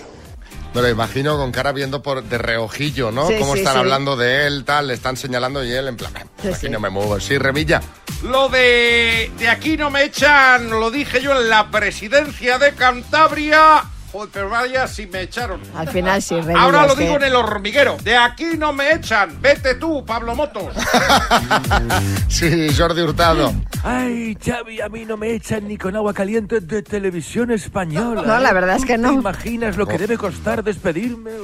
[0.74, 3.26] Me lo imagino con cara viendo por de reojillo, ¿no?
[3.28, 3.78] Sí, Cómo sí, están sí.
[3.80, 6.12] hablando de él, tal, le están señalando y él en plan,
[6.42, 6.68] Sí, aquí sí.
[6.68, 7.18] no me muevo.
[7.20, 7.80] Sí, Revilla.
[8.24, 13.84] Lo de, de aquí no me echan, lo dije yo en la presidencia de Cantabria.
[14.12, 15.60] Joder, pero vaya si me echaron.
[15.76, 17.96] Al final sí, Reyes, Ahora lo que- digo en el hormiguero.
[18.02, 19.40] De aquí no me echan.
[19.42, 20.72] Vete tú, Pablo Motos.
[22.28, 23.52] Sí, Jordi Hurtado.
[23.82, 28.22] Ay, Xavi, a mí no me echan ni con agua caliente de televisión española.
[28.26, 28.54] No, la ¿eh?
[28.54, 29.08] verdad es que ¿Tú no.
[29.10, 31.30] ¿Te imaginas lo que debe costar despedirme?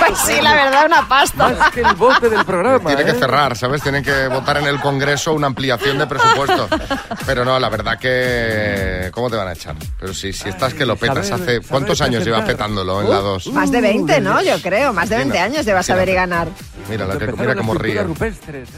[0.00, 1.48] Pues sí, la verdad, una pasta.
[1.50, 2.88] Más que el bote del programa.
[2.88, 3.18] Tiene que ¿eh?
[3.18, 3.82] cerrar, ¿sabes?
[3.82, 6.68] Tienen que votar en el Congreso una ampliación de presupuesto.
[7.26, 9.10] Pero no, la verdad que...
[9.12, 9.76] ¿Cómo te van a echar?
[9.98, 11.60] Pero sí, si estás que lo petas saber- hace...
[11.80, 12.56] ¿Cuántos años lleva presentar.
[12.66, 13.46] petándolo en la 2?
[13.48, 14.42] Más de 20, ¿no?
[14.42, 15.44] Yo creo, más de Sí, 20 no.
[15.44, 16.48] años llevas a ver y ganar.
[16.88, 18.02] Mira, la que, mira las cómo ríe.
[18.02, 18.72] rupestres, ¿eh?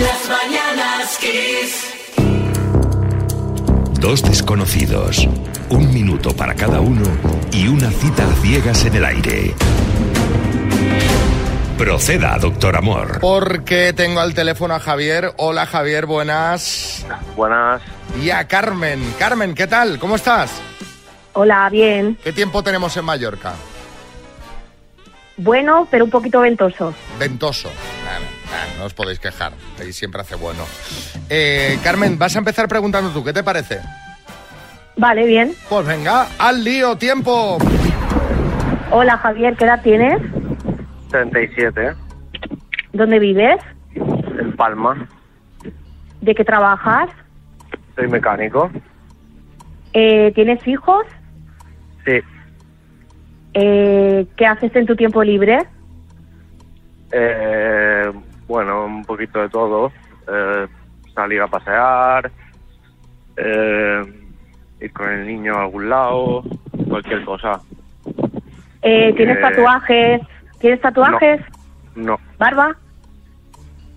[0.00, 1.94] Las mañanas Kiss.
[4.00, 5.26] Dos desconocidos,
[5.70, 7.04] un minuto para cada uno
[7.52, 9.54] y una cita a ciegas en el aire.
[11.76, 13.18] Proceda, doctor Amor.
[13.20, 15.32] Porque tengo al teléfono a Javier.
[15.36, 17.04] Hola Javier, buenas.
[17.36, 17.82] Buenas.
[18.22, 19.00] Y a Carmen.
[19.18, 19.98] Carmen, ¿qué tal?
[19.98, 20.50] ¿Cómo estás?
[21.40, 22.18] Hola, bien.
[22.24, 23.52] ¿Qué tiempo tenemos en Mallorca?
[25.36, 26.92] Bueno, pero un poquito ventoso.
[27.16, 27.70] Ventoso.
[28.76, 29.52] No os podéis quejar.
[29.78, 30.64] Ahí siempre hace bueno.
[31.30, 33.22] Eh, Carmen, vas a empezar preguntando tú.
[33.22, 33.78] ¿Qué te parece?
[34.96, 35.54] Vale, bien.
[35.68, 37.58] Pues venga, al lío, tiempo.
[38.90, 40.20] Hola, Javier, ¿qué edad tienes?
[41.12, 41.94] 37,
[42.94, 43.58] ¿Dónde vives?
[43.94, 45.06] en Palma.
[46.20, 47.10] ¿De qué trabajas?
[47.94, 48.72] Soy mecánico.
[49.92, 51.06] Eh, ¿Tienes hijos?
[52.08, 52.20] Sí.
[53.52, 55.58] Eh, ¿Qué haces en tu tiempo libre?
[57.12, 58.10] Eh,
[58.46, 59.92] bueno, un poquito de todo.
[60.26, 60.66] Eh,
[61.14, 62.30] salir a pasear,
[63.36, 64.02] eh,
[64.80, 66.44] ir con el niño a algún lado,
[66.88, 67.60] cualquier cosa.
[68.82, 70.20] Eh, ¿Tienes Eh, tatuajes?
[70.60, 71.40] ¿Tienes tatuajes?
[71.94, 72.18] No.
[72.38, 72.74] ¿Barba?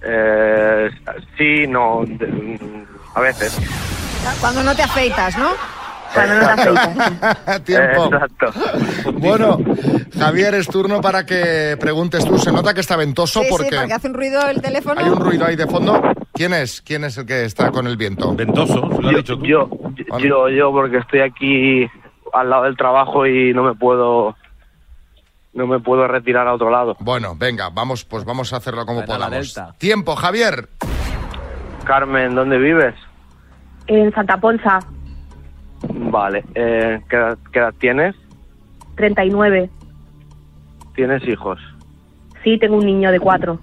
[0.03, 0.89] Eh,
[1.37, 2.01] sí, no.
[2.05, 3.57] de- mm, a veces.
[4.41, 5.49] Cuando no te afeitas, ¿no?
[6.13, 7.63] Cuando no te afeitas.
[7.63, 8.05] Tiempo.
[8.05, 8.51] Exacto.
[9.13, 9.57] Bueno,
[10.17, 12.37] Javier, es turno para que preguntes tú.
[12.37, 14.99] Se nota que está ventoso Sí, porque sí, porque hace un ruido el teléfono.
[15.01, 16.01] hay un ruido ahí de fondo.
[16.33, 16.81] ¿Quién es?
[16.81, 18.33] ¿Quién es el que está con el viento?
[18.35, 19.45] Ventoso, se lo has Yo, dicho tú.
[19.45, 19.69] yo,
[20.19, 21.87] yo, yo, porque estoy aquí
[22.33, 24.35] al lado del trabajo y no me puedo,
[25.53, 26.95] no me puedo retirar a otro lado.
[26.99, 29.59] Bueno, venga, vamos, pues vamos a hacerlo como Ven podamos.
[29.77, 30.69] Tiempo, Javier.
[31.83, 32.95] Carmen, ¿dónde vives?
[33.87, 34.79] En Santa Ponsa,
[35.87, 36.43] Vale.
[36.55, 38.15] Eh, ¿qué, edad, qué edad tienes?
[38.95, 39.69] 39.
[40.95, 41.59] ¿Tienes hijos?
[42.43, 43.59] Sí, tengo un niño de cuatro.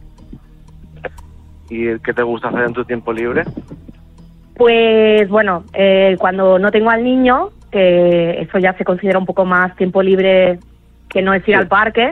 [1.69, 3.45] ¿Y qué te gusta hacer en tu tiempo libre?
[4.55, 9.45] Pues bueno, eh, cuando no tengo al niño, que eso ya se considera un poco
[9.45, 10.59] más tiempo libre
[11.09, 12.11] que no es ir al parque,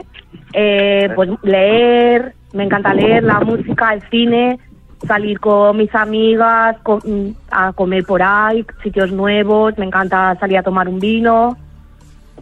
[0.53, 4.59] eh, pues leer, me encanta leer, la música, el cine,
[5.07, 10.57] salir con mis amigas, co- mm, a comer por ahí, sitios nuevos, me encanta salir
[10.57, 11.57] a tomar un vino,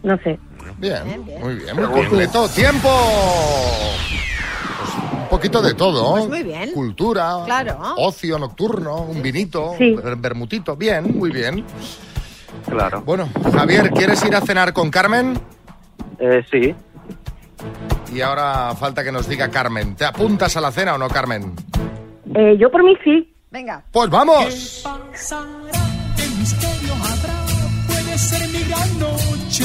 [0.02, 0.38] no sé.
[0.78, 2.48] Bien, muy bien, muy completo.
[2.48, 2.88] ¡Tiempo!
[4.78, 6.12] Pues un poquito de todo.
[6.12, 6.72] Pues muy bien.
[6.72, 7.78] Cultura, Claro.
[7.96, 9.94] ocio nocturno, un vinito, Sí.
[9.94, 10.76] ver- vermutito.
[10.76, 11.64] Bien, muy bien.
[12.68, 13.02] Claro.
[13.02, 15.38] Bueno, Javier, ¿quieres ir a cenar con Carmen?
[16.18, 16.74] Eh, sí.
[18.14, 19.94] Y ahora falta que nos diga Carmen.
[19.96, 21.54] ¿Te apuntas a la cena o no, Carmen?
[22.34, 23.32] Eh, yo por mí sí.
[23.50, 23.82] Venga.
[23.92, 24.84] Pues vamos.
[26.16, 27.34] ¿Qué misterio habrá?
[27.86, 29.64] Puede ser mi gran noche.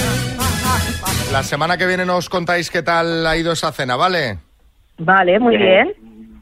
[1.32, 4.40] La semana que viene nos contáis qué tal ha ido esa cena, ¿vale?
[4.98, 5.94] Vale, muy bien.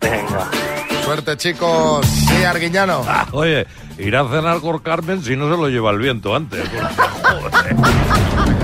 [0.02, 0.50] Venga.
[1.04, 2.06] Suerte, chicos.
[2.06, 3.04] Sí, Arguiñano.
[3.08, 3.66] Ah, Oye,
[3.98, 6.62] ir a cenar con Carmen si no se lo lleva el viento antes.
[6.70, 7.76] porque, joder.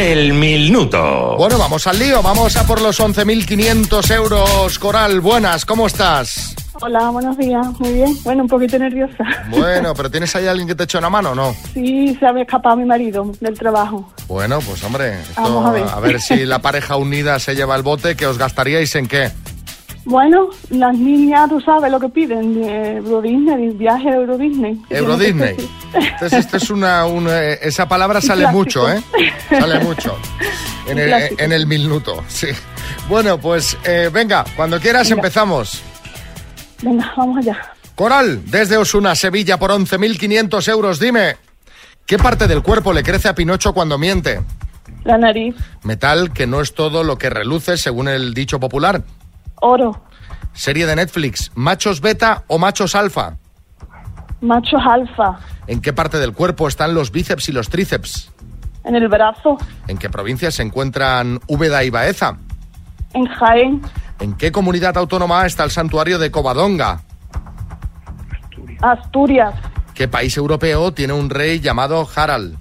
[0.00, 1.36] El minuto.
[1.36, 2.22] Bueno, vamos al lío.
[2.22, 4.78] Vamos a por los 11.500 euros.
[4.78, 6.54] Coral, buenas, ¿cómo estás?
[6.80, 7.66] Hola, buenos días.
[7.78, 8.16] Muy bien.
[8.24, 9.22] Bueno, un poquito nerviosa.
[9.50, 11.54] Bueno, pero ¿tienes ahí alguien que te eche una mano o no?
[11.74, 14.10] Sí, se había escapado mi marido del trabajo.
[14.26, 16.18] Bueno, pues hombre, esto- Vamos a ver.
[16.18, 19.30] si la pareja unida se lleva el bote, ¿que os gastaríais en qué?
[20.04, 24.80] Bueno, las niñas, tú sabes lo que piden, de Euro Disney, viaje a Euro Disney.
[24.88, 25.56] Euro Disney.
[25.94, 29.02] Entonces, esto es una, una- eh, esa palabra sale mucho, ¿eh?
[29.48, 30.16] Sale mucho.
[30.88, 32.48] En el, en el minuto, sí.
[33.08, 35.20] Bueno, pues eh, venga, cuando quieras Venga.
[35.20, 35.82] empezamos.
[36.82, 37.60] Venga, vamos allá.
[37.94, 41.36] Coral, desde Osuna, Sevilla, por 11.500 euros, dime,
[42.06, 44.40] ¿qué parte del cuerpo le crece a Pinocho cuando miente?
[45.04, 49.02] La nariz, Metal que no es todo lo que reluce, según el dicho popular.
[49.60, 50.02] Oro,
[50.52, 53.36] Serie de Netflix, ¿machos beta o machos alfa?
[54.40, 58.30] machos alfa, ¿En qué parte del cuerpo están los bíceps y los tríceps?
[58.84, 62.36] en el brazo, ¿En qué provincias se encuentran Úbeda y Baeza?
[63.12, 63.82] en Jaén,
[64.18, 67.00] ¿En qué comunidad autónoma está el santuario de Covadonga?
[68.82, 69.54] Asturias,
[69.94, 72.56] ¿Qué país europeo tiene un rey llamado Harald?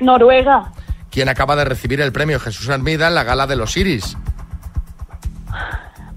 [0.00, 0.70] Noruega,
[1.10, 4.16] ¿Quién acaba de recibir el premio Jesús Armida en la gala de los Iris?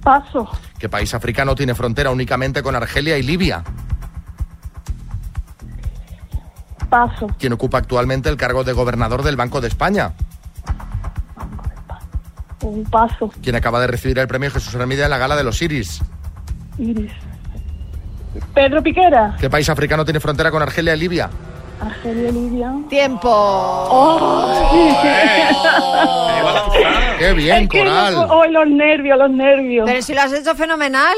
[0.04, 3.64] Paso, ¿Qué país africano tiene frontera únicamente con Argelia y Libia?
[6.90, 10.14] Paso, ¿Quién ocupa actualmente el cargo de gobernador del Banco de España?
[12.64, 15.62] un paso, ¿Quién acaba de recibir el premio Jesús Armida en la gala de los
[15.62, 16.02] Iris?
[16.78, 17.12] Iris.
[18.54, 21.30] Pedro Piquera, ¿Qué país africano tiene frontera con Argelia y Libia?
[21.82, 22.74] Argelia, Lidia.
[22.90, 23.30] Tiempo.
[23.30, 24.48] Oh,
[27.20, 28.16] ¡Qué bien, Es que Coral!
[28.16, 29.86] no- Hoy los nervios, los nervios.
[29.90, 31.16] Pero si lo has hecho fenomenal.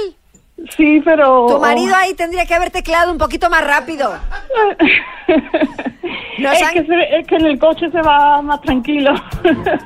[0.78, 1.48] Sí, pero...
[1.48, 4.14] Tu marido ahí tendría que haber tecleado un poquito más rápido.
[6.38, 9.14] es, que se- es que en el coche se va más tranquilo.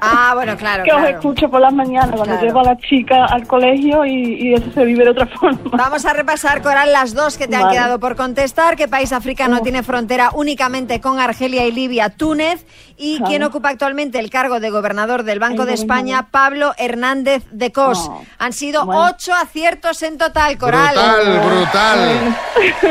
[0.02, 2.42] Ah, bueno, claro, que os escucho por las mañanas cuando Claro.
[2.46, 5.60] llevo a la chica al colegio y, y eso se vive de otra forma.
[5.72, 8.76] Vamos a repasar, Coral, las dos que te han quedado por contestar.
[8.76, 12.10] ¿Qué país africano tiene frontera únicamente con Argelia y Libia?
[12.10, 12.66] Túnez.
[13.00, 13.30] ¿Y Claro.
[13.30, 16.28] quién ocupa actualmente el cargo de gobernador del Banco El de España?
[16.32, 18.08] Pablo Hernández de Cos.
[18.10, 18.24] Oh.
[18.40, 19.06] Han sido Bueno.
[19.12, 20.96] ocho aciertos en total, Coral.
[20.96, 22.38] Brutal, brutal.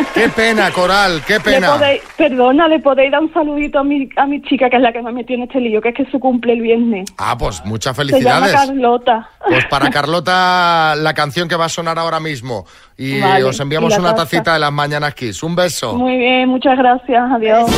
[0.15, 1.73] Qué pena, Coral, qué Le pena.
[1.73, 4.93] podéis, perdona, le podéis dar un saludito a mi, a mi chica, que es la
[4.93, 7.09] que me metió en este lío, que es que su cumple el viernes.
[7.19, 8.13] Ah, pues muchas Se llama
[8.47, 8.53] felicidades.
[8.55, 9.31] Carlota.
[9.47, 12.65] Pues para Carlota, la canción que va a sonar ahora mismo.
[12.97, 14.25] Y Vale, os enviamos y una taza.
[14.25, 15.43] tacita de las Mañanas Kiss.
[15.43, 15.95] Un beso.
[15.95, 17.71] Muy bien, muchas gracias, adiós.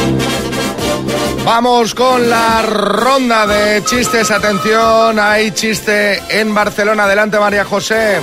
[1.45, 4.30] Vamos con la ronda de chistes.
[4.30, 7.05] Atención, hay chiste en Barcelona.
[7.05, 8.18] Adelante, María José.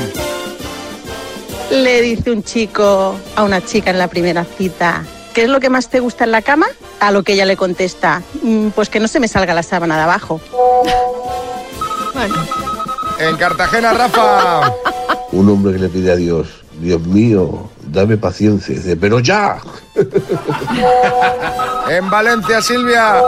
[1.72, 5.04] Le dice un chico a una chica en la primera cita,
[5.34, 6.68] ¿qué es lo que más te gusta en la cama?
[7.00, 9.98] A lo que ella le contesta, "Mm, pues que no se me salga la sábana
[9.98, 10.40] de abajo.
[13.20, 14.72] En Cartagena, Rafa.
[15.32, 16.48] Un hombre que le pide a Dios,
[16.80, 18.76] Dios mío, dame paciencia.
[18.76, 19.58] Dice, pero ya.
[21.90, 23.22] En Valencia, Silvia.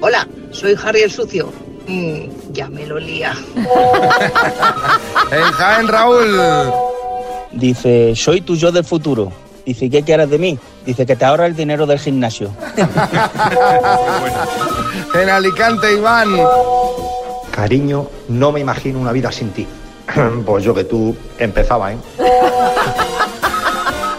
[0.00, 1.52] Hola, soy Harry el Sucio.
[1.86, 3.34] Mm, ya me lo lía.
[5.30, 6.40] En Jaén, Raúl.
[7.54, 9.32] Dice, soy tu yo del futuro.
[9.64, 10.58] Dice, ¿qué quieres de mí?
[10.84, 12.50] Dice que te ahorra el dinero del gimnasio.
[15.14, 16.36] En Alicante, Iván.
[17.52, 19.66] Cariño, no me imagino una vida sin ti.
[20.44, 21.98] Pues yo que tú empezaba, ¿eh?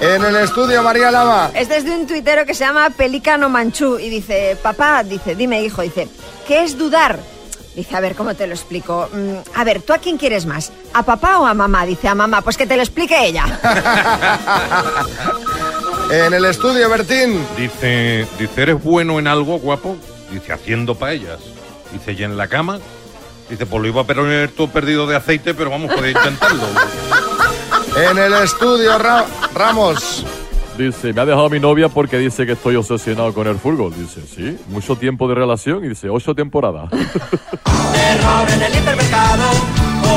[0.02, 1.52] En el estudio, María Lama.
[1.54, 5.64] Este es de un tuitero que se llama Pelícano Manchú y dice, papá, dice, dime
[5.64, 6.08] hijo, dice,
[6.48, 7.20] ¿qué es dudar?
[7.76, 9.10] Dice, a ver, ¿cómo te lo explico?
[9.12, 10.72] Mm, a ver, ¿tú a quién quieres más?
[10.94, 11.86] ¿A papá o a mamá?
[11.86, 12.42] Dice, a mamá.
[12.42, 13.44] Pues que te lo explique ella.
[16.12, 17.44] En el estudio, Bertín.
[17.58, 19.98] Dice, dice, ¿eres bueno en algo, guapo?
[20.32, 21.40] Dice, haciendo paellas.
[21.92, 22.80] Dice, ¿y en la cama?
[23.50, 26.64] Dice, pues lo iba a poner todo perdido de aceite, pero vamos, podéis intentarlo.
[28.12, 30.26] En el estudio, Ra- Ramos.
[30.78, 33.94] Dice, me ha dejado mi novia porque dice que estoy obsesionado con el fútbol.
[33.98, 36.90] Dice, sí, mucho tiempo de relación y dice, ocho temporadas.
[36.90, 39.44] Terror en el hipermercado,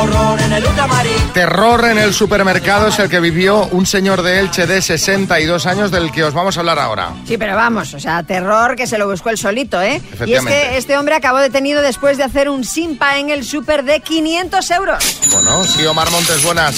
[0.09, 1.33] horror en el ultramarín.
[1.33, 5.91] Terror en el supermercado es el que vivió un señor de Elche de 62 años
[5.91, 7.11] del que os vamos a hablar ahora.
[7.27, 9.95] Sí, pero vamos, o sea, terror que se lo buscó el solito, ¿eh?
[9.95, 10.53] Y es Efectivamente.
[10.71, 14.71] que este hombre acabó detenido después de hacer un simpa en el súper de 500
[14.73, 15.21] euros.
[15.33, 16.75] Bueno, sí, Omar Montes, buenas.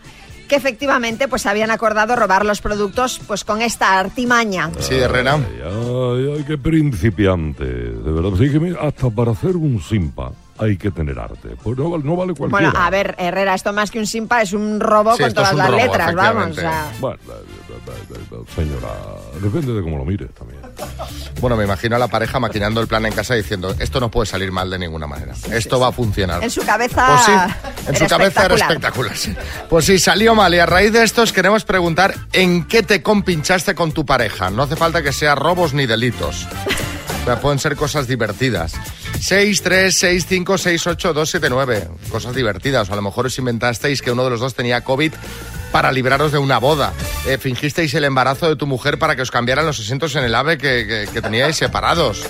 [0.51, 4.69] que efectivamente pues habían acordado robar los productos pues con esta artimaña.
[4.79, 5.35] Sí, Herrera.
[5.35, 7.63] Ay, ay, qué principiante.
[7.63, 11.55] De verdad, sí que mira, hasta para hacer un simpa hay que tener arte.
[11.63, 12.69] Pues no, vale- no vale cualquiera.
[12.71, 15.55] Bueno, a ver, Herrera, esto más que un simpa es un robo Sí, con todas
[15.55, 16.49] las robo, letras, vamos.
[16.49, 16.91] o sea.
[16.99, 17.31] Bueno, eh,
[17.87, 18.89] eh, eh, señora,
[19.41, 20.59] depende de cómo lo mires también.
[21.39, 24.27] Bueno, me imagino a la pareja maquinando el plan en casa diciendo, esto no puede
[24.27, 26.43] salir mal de ninguna manera, esto va a funcionar.
[26.43, 27.07] En su cabeza.
[27.07, 29.13] Pues sí, en su cabeza era espectacular.
[29.13, 29.17] espectacular.
[29.17, 29.35] sí.
[29.69, 33.01] Pues sí, salió mal y a raíz de esto os queremos preguntar en qué te
[33.01, 34.49] compinchaste con tu pareja.
[34.49, 36.47] No hace falta que sea robos ni delitos.
[37.21, 38.73] O sea, pueden ser cosas divertidas.
[39.19, 41.87] 6, 3, 6, 5, 6, 8, 2, 7, 9.
[42.09, 42.89] Cosas divertidas.
[42.89, 45.13] O a lo mejor os inventasteis que uno de los dos tenía COVID
[45.71, 46.93] para libraros de una boda.
[47.27, 50.33] Eh, fingisteis el embarazo de tu mujer para que os cambiaran los asientos en el
[50.33, 52.23] AVE que, que- que teníais separados.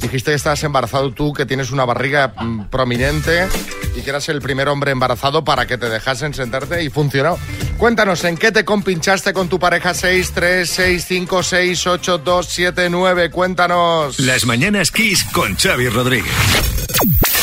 [0.00, 3.46] Dijiste que estabas embarazado tú, que tienes una barriga mm, prominente
[3.96, 7.38] y que eras el primer hombre embarazado para que te dejasen sentarte y funcionó.
[7.78, 12.46] Cuéntanos, ¿en qué te compinchaste con tu pareja 6, 3, 6, 5, 6, 8, 2,
[12.48, 13.30] 7, 9?
[13.30, 14.18] Cuéntanos.
[14.18, 16.32] Las mañanas Kiss con Xavi Rodríguez.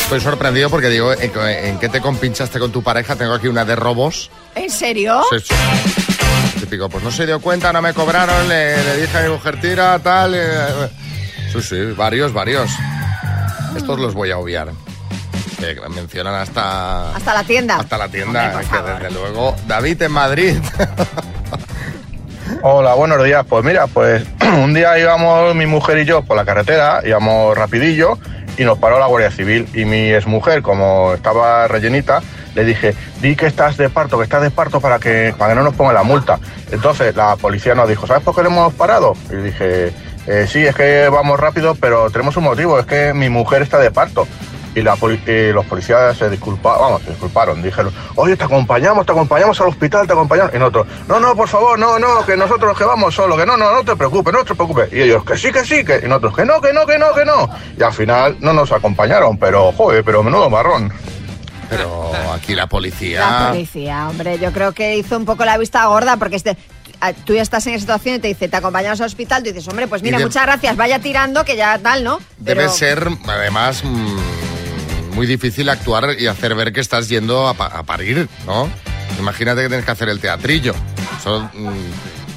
[0.04, 1.30] estoy sorprendido porque digo, ¿en,
[1.66, 3.16] en qué te compinchaste con tu pareja?
[3.16, 4.30] Tengo aquí una de robos.
[4.54, 5.22] ¿En serio?
[5.30, 6.01] Sí, sí.
[6.72, 9.60] Típico, pues no se dio cuenta, no me cobraron, le, le dije a mi mujer
[9.60, 10.32] tira, tal.
[10.34, 10.88] eh,
[11.52, 12.70] sí, sí, varios, varios.
[13.76, 14.68] Estos los voy a obviar.
[15.60, 17.76] Que mencionan hasta, Hasta la tienda.
[17.76, 19.54] hasta la tienda, que desde luego.
[19.66, 20.56] David en Madrid.
[22.62, 23.44] Hola, buenos días.
[23.46, 28.18] Pues mira, pues un día íbamos mi mujer y yo por la carretera, íbamos rapidillo
[28.56, 32.22] y nos paró la Guardia Civil y mi exmujer, como estaba rellenita,
[32.54, 35.56] le dije, di que estás de parto, que estás de parto para que, para que
[35.56, 36.38] no nos ponga la multa.
[36.70, 39.14] Entonces la policía nos dijo, ¿sabes por qué le hemos parado?
[39.30, 39.92] Y dije,
[40.26, 43.78] "Eh, sí, es que vamos rápido, pero tenemos un motivo, es que mi mujer está
[43.78, 44.26] de parto.
[44.74, 49.68] Y, los policías se disculparon, vamos, se disculparon, dijeron, oye, te acompañamos, te acompañamos al
[49.68, 50.54] hospital, te acompañamos.
[50.54, 53.44] Y nosotros, no, no, por favor, no, no, que nosotros los que vamos solo, que
[53.44, 54.90] no, no, no te preocupes, no te preocupes.
[54.90, 56.00] Y ellos, que sí, que sí, que...
[56.02, 57.50] Y nosotros, que no, que no, que no, que no.
[57.78, 60.90] Y al final no nos acompañaron, pero, joder, pero menudo marrón.
[61.76, 63.20] Pero aquí la policía...
[63.20, 66.56] La policía, hombre, yo creo que hizo un poco la vista gorda porque este,
[67.24, 69.66] tú ya estás en esa situación y te dice, te acompañamos al hospital, tú dices,
[69.68, 72.20] hombre, pues mira, de- muchas gracias, vaya tirando que ya tal, ¿no?
[72.38, 77.66] Debe ser, además, mm, muy difícil actuar y hacer ver que estás yendo a, pa-
[77.66, 78.68] a parir, ¿no?
[79.18, 80.74] Imagínate que tienes que hacer el teatrillo.
[81.20, 81.70] Eso, mm,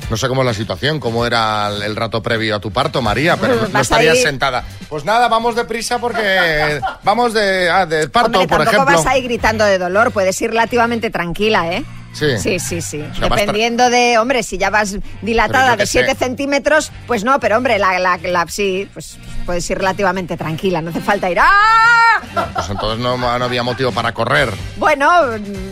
[0.09, 3.01] no sé cómo es la situación, cómo era el, el rato previo a tu parto,
[3.01, 4.63] María, pero no, estarías sentada.
[4.89, 8.97] Pues nada, vamos deprisa porque vamos de, ah, de parto, Hombre, por tampoco ejemplo.
[8.97, 11.83] vas ahí gritando de dolor, puedes ir relativamente tranquila, ¿eh?
[12.13, 12.37] Sí.
[12.39, 13.01] Sí, sí, sí.
[13.01, 16.15] O sea, Dependiendo de, hombre, si ya vas dilatada de 7 sé.
[16.17, 20.89] centímetros, pues no, pero hombre, la, la, la- sí, pues puedes ir relativamente tranquila, no
[20.89, 21.37] hace falta ir.
[21.39, 22.21] ¡Ah!
[22.53, 24.49] Pues entonces no, no había motivo para correr.
[24.77, 25.09] Bueno,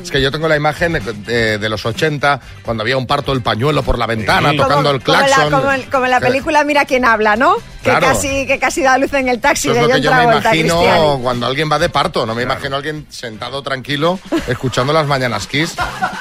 [0.03, 3.31] Es que yo tengo la imagen de, de- de los 80, cuando había un parto
[3.33, 5.51] el pañuelo por la ventana, tocando el como, la, claxon.
[5.51, 7.55] como, el- como en la película Mira quién habla, ¿no?
[7.83, 7.99] Claro.
[7.99, 10.23] Que casi que casi da luz en el taxi Eso es lo que yo me
[10.23, 11.21] imagino Cristiani.
[11.21, 12.25] cuando alguien va de parto.
[12.25, 15.75] No me imagino a alguien sentado tranquilo, escuchando las mañanas Kiss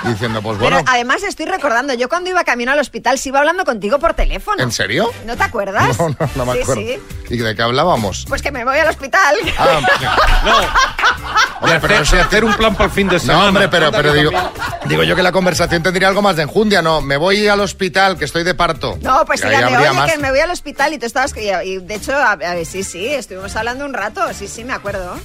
[0.05, 3.39] diciendo, pues Pero bueno, además estoy recordando, yo cuando iba camino al hospital se iba
[3.39, 4.61] hablando contigo por teléfono.
[4.61, 5.09] ¿en serio?
[5.25, 5.97] ¿No te acuerdas?
[6.01, 6.83] No, no, no me Sí, acuerdo.
[6.83, 6.99] sí.
[7.31, 8.25] ¿Y de qué hablábamos?
[8.29, 9.37] Pues que me voy al hospital.
[9.59, 9.81] Ah,
[11.61, 13.41] Hombre, pero no sé hacer un plan para el fin de semana.
[13.43, 14.31] No, hombre, pero, pero digo,
[14.87, 17.01] digo yo que la conversación tendría algo más de enjundia, ¿no?
[17.01, 18.99] Me voy al hospital, que estoy de parto.
[19.03, 20.13] No, pues dígame, habría oye, más.
[20.13, 21.33] que me voy al hospital y tú estabas...
[21.37, 24.65] Y, y de hecho, a, a ver, sí, sí, estuvimos hablando un rato, sí, sí,
[24.65, 25.17] me acuerdo.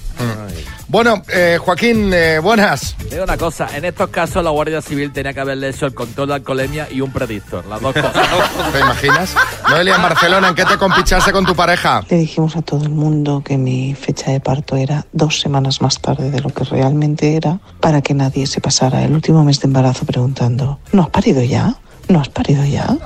[0.90, 2.96] Bueno, eh, Joaquín, eh, buenas.
[3.10, 6.30] Digo una cosa, en estos casos la Guardia Civil tenía que haberle hecho el control
[6.30, 8.14] de alcoholemia y un predictor, las dos cosas.
[8.72, 9.36] ¿Te imaginas?
[9.70, 12.04] Noelia, en Barcelona, ¿en qué te compinchaste con tu pareja?
[12.10, 16.00] Le dijimos a todo el mundo que mi fecha de parto era dos semanas más
[16.00, 19.68] tarde de lo que realmente era, para que nadie se pasara el último mes de
[19.68, 21.76] embarazo preguntando, ¿no has parido ya?
[22.08, 22.98] ¿No has parido ya?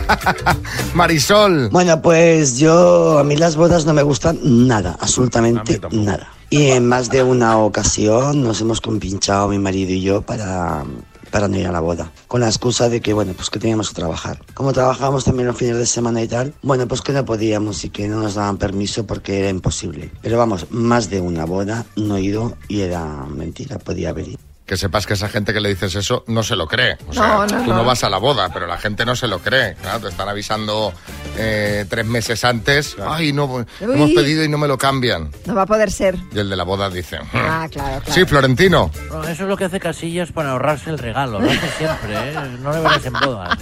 [0.94, 1.70] Marisol.
[1.70, 6.28] Bueno, pues yo, a mí las bodas no me gustan nada, absolutamente nada.
[6.50, 10.84] Y en más de una ocasión nos hemos compinchado mi marido y yo para,
[11.30, 12.10] para no ir a la boda.
[12.28, 14.40] Con la excusa de que, bueno, pues que teníamos que trabajar.
[14.54, 17.90] Como trabajábamos también los fines de semana y tal, bueno, pues que no podíamos y
[17.90, 20.10] que no nos daban permiso porque era imposible.
[20.22, 24.49] Pero vamos, más de una boda no he ido y era mentira, podía haber ido.
[24.70, 26.96] Que sepas que esa gente que le dices eso no se lo cree.
[27.08, 27.76] O sea, No, no, tú no.
[27.78, 27.84] no.
[27.84, 29.74] vas a la boda, pero la gente no se lo cree.
[29.82, 30.92] Claro, te están avisando
[31.36, 32.94] eh, tres meses antes.
[33.04, 34.14] Ay, no, hemos Uy.
[34.14, 35.32] pedido y no me lo cambian.
[35.44, 36.14] No va a poder ser.
[36.32, 37.18] Y el de la boda dice...
[37.18, 37.26] "Hmm".
[37.34, 38.12] Ah, claro, claro.
[38.14, 38.92] Sí, Florentino.
[39.08, 41.40] Bueno, eso es lo que hace Casillas para ahorrarse el regalo.
[41.40, 42.34] Lo hace siempre, ¿eh?
[42.62, 43.58] No le verás en bodas.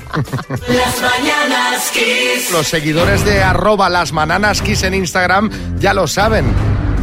[0.69, 2.51] Las mañanas Kiss.
[2.53, 5.49] Los seguidores de arroba las mananas kiss en Instagram
[5.79, 6.45] ya lo saben.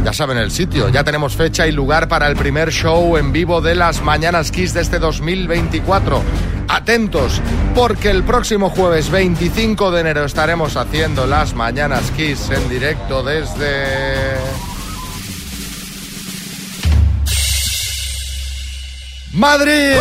[0.06, 3.60] Ya saben el sitio, ya tenemos fecha y lugar para el primer show en vivo
[3.60, 6.22] de las Mañanas Kiss de este 2024.
[6.68, 7.42] Atentos,
[7.74, 14.36] porque el próximo jueves 25 de enero estaremos haciendo las Mañanas Kiss en directo desde...
[19.32, 19.96] Madrid.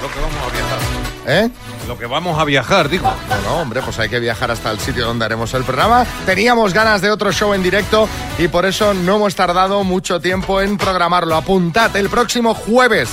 [0.00, 0.78] Lo que vamos a viajar.
[1.26, 1.50] ¿Eh?
[1.88, 3.10] Lo que vamos a viajar, digo.
[3.28, 6.04] Bueno, hombre, pues hay que viajar hasta el sitio donde haremos el programa.
[6.26, 8.06] Teníamos ganas de otro show en directo
[8.38, 11.34] y por eso no hemos tardado mucho tiempo en programarlo.
[11.34, 13.08] Apuntad, el próximo jueves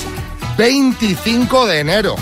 [0.58, 2.16] 25 de enero.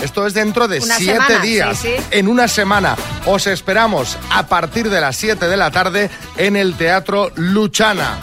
[0.00, 1.78] Esto es dentro de Una siete semana, días.
[1.78, 2.04] sí, sí.
[2.12, 2.94] En una semana.
[3.24, 8.18] Os esperamos a partir de las 7 de la tarde en el Teatro Luchana.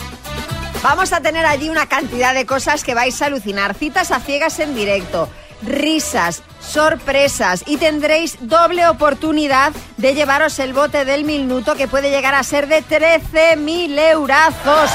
[0.82, 3.74] Vamos a tener allí una cantidad de cosas que vais a alucinar.
[3.74, 5.28] Citas a ciegas en directo,
[5.64, 12.36] risas, sorpresas y tendréis doble oportunidad de llevaros el bote del minuto que puede llegar
[12.36, 14.90] a ser de 13.000 eurazos.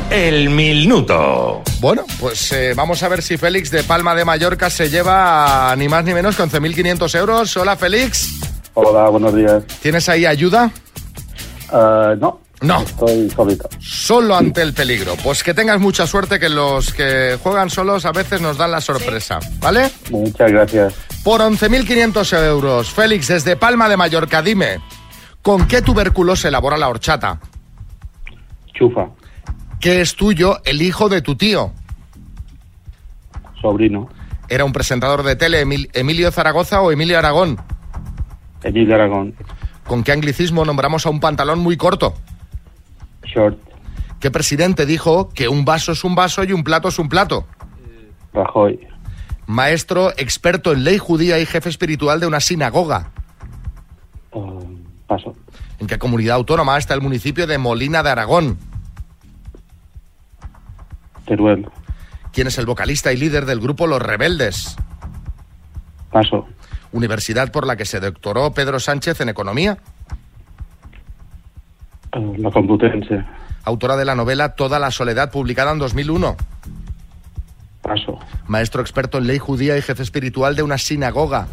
[0.09, 1.61] El minuto.
[1.79, 5.87] Bueno, pues eh, vamos a ver si Félix de Palma de Mallorca se lleva ni
[5.87, 7.55] más ni menos que 11.500 euros.
[7.57, 8.39] Hola, Félix.
[8.73, 9.63] Hola, buenos días.
[9.81, 10.71] ¿Tienes ahí ayuda?
[11.71, 12.39] Eh, no.
[12.61, 12.81] No.
[12.81, 13.69] Estoy solito.
[13.79, 15.15] Solo ante el peligro.
[15.23, 18.81] Pues que tengas mucha suerte, que los que juegan solos a veces nos dan la
[18.81, 19.89] sorpresa, ¿vale?
[20.11, 20.93] Muchas gracias.
[21.23, 22.89] Por 11.500 euros.
[22.91, 24.79] Félix, desde Palma de Mallorca, dime,
[25.41, 27.39] ¿con qué tubérculo se elabora la horchata?
[28.73, 29.07] Chufa,
[29.79, 31.71] ¿Qué es tuyo el hijo de tu tío?
[33.61, 34.09] sobrino,
[34.47, 37.57] ¿Era un presentador de tele, Emil- Emilio Zaragoza o Emilio Aragón?
[38.63, 39.35] Emilio Aragón,
[39.85, 42.13] ¿Con qué anglicismo nombramos a un pantalón muy corto?
[43.33, 43.57] Short,
[44.19, 47.45] ¿Qué presidente dijo que un vaso es un vaso y un plato es un plato?
[48.33, 48.79] Rajoy,
[49.47, 53.11] Maestro experto en ley judía y jefe espiritual de una sinagoga.
[55.07, 55.33] paso,
[55.79, 58.57] ¿En qué comunidad autónoma está el municipio de Molina de Aragón?
[61.25, 61.67] Teruel,
[62.33, 64.75] ¿Quién es el vocalista y líder del grupo Los Rebeldes?
[66.11, 66.47] paso,
[66.91, 69.77] Universidad por la que se doctoró Pedro Sánchez en Economía.
[72.13, 73.23] La Complutense,
[73.65, 76.35] Autora de la novela Toda la soledad, publicada en 2001.
[77.81, 81.47] paso, Maestro experto en ley judía y jefe espiritual de una sinagoga.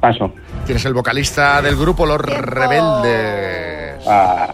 [0.00, 0.32] paso.
[0.66, 4.02] ¿Quién es el vocalista del grupo Los Rebeldes?
[4.06, 4.52] Ah,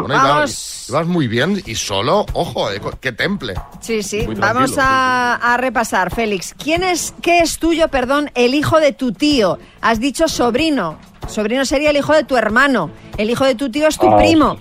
[0.00, 0.84] Bueno, ibas, Vamos.
[0.88, 3.54] ibas muy bien y solo, ojo, eh, qué temple.
[3.80, 4.26] Sí, sí.
[4.36, 6.54] Vamos a repasar, Félix.
[6.62, 9.58] ¿Quién es, qué es tuyo, perdón, el hijo de tu tío?
[9.80, 10.98] Has dicho sobrino.
[11.28, 12.90] Sobrino sería el hijo de tu hermano.
[13.16, 14.16] El hijo de tu tío es tu Ah.
[14.18, 14.56] primo.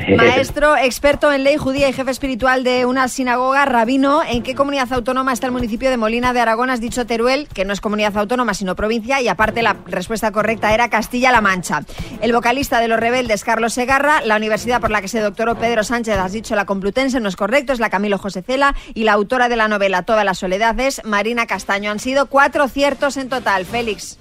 [0.16, 4.92] Maestro experto en ley judía y jefe espiritual de una sinagoga, rabino, ¿en qué comunidad
[4.92, 6.70] autónoma está el municipio de Molina de Aragón?
[6.70, 10.72] Has dicho Teruel, que no es comunidad autónoma sino provincia, y aparte la respuesta correcta
[10.74, 11.82] era Castilla-La Mancha.
[12.20, 15.84] El vocalista de Los Rebeldes, Carlos Segarra, la universidad por la que se doctoró Pedro
[15.84, 19.12] Sánchez, has dicho la Complutense, no es correcto, es la Camilo José Cela, y la
[19.12, 21.90] autora de la novela Toda la soledad es Marina Castaño.
[21.90, 24.18] Han sido cuatro ciertos en total, Félix.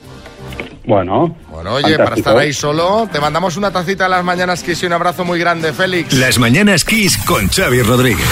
[0.85, 1.35] bueno.
[1.49, 4.85] Bueno, oye, para estar ahí solo, te mandamos una tacita a las mañanas, Kiss, y
[4.85, 5.68] un abrazo muy grande,
[6.13, 8.25] Las mañanas Kiss con Xavi Rodríguez.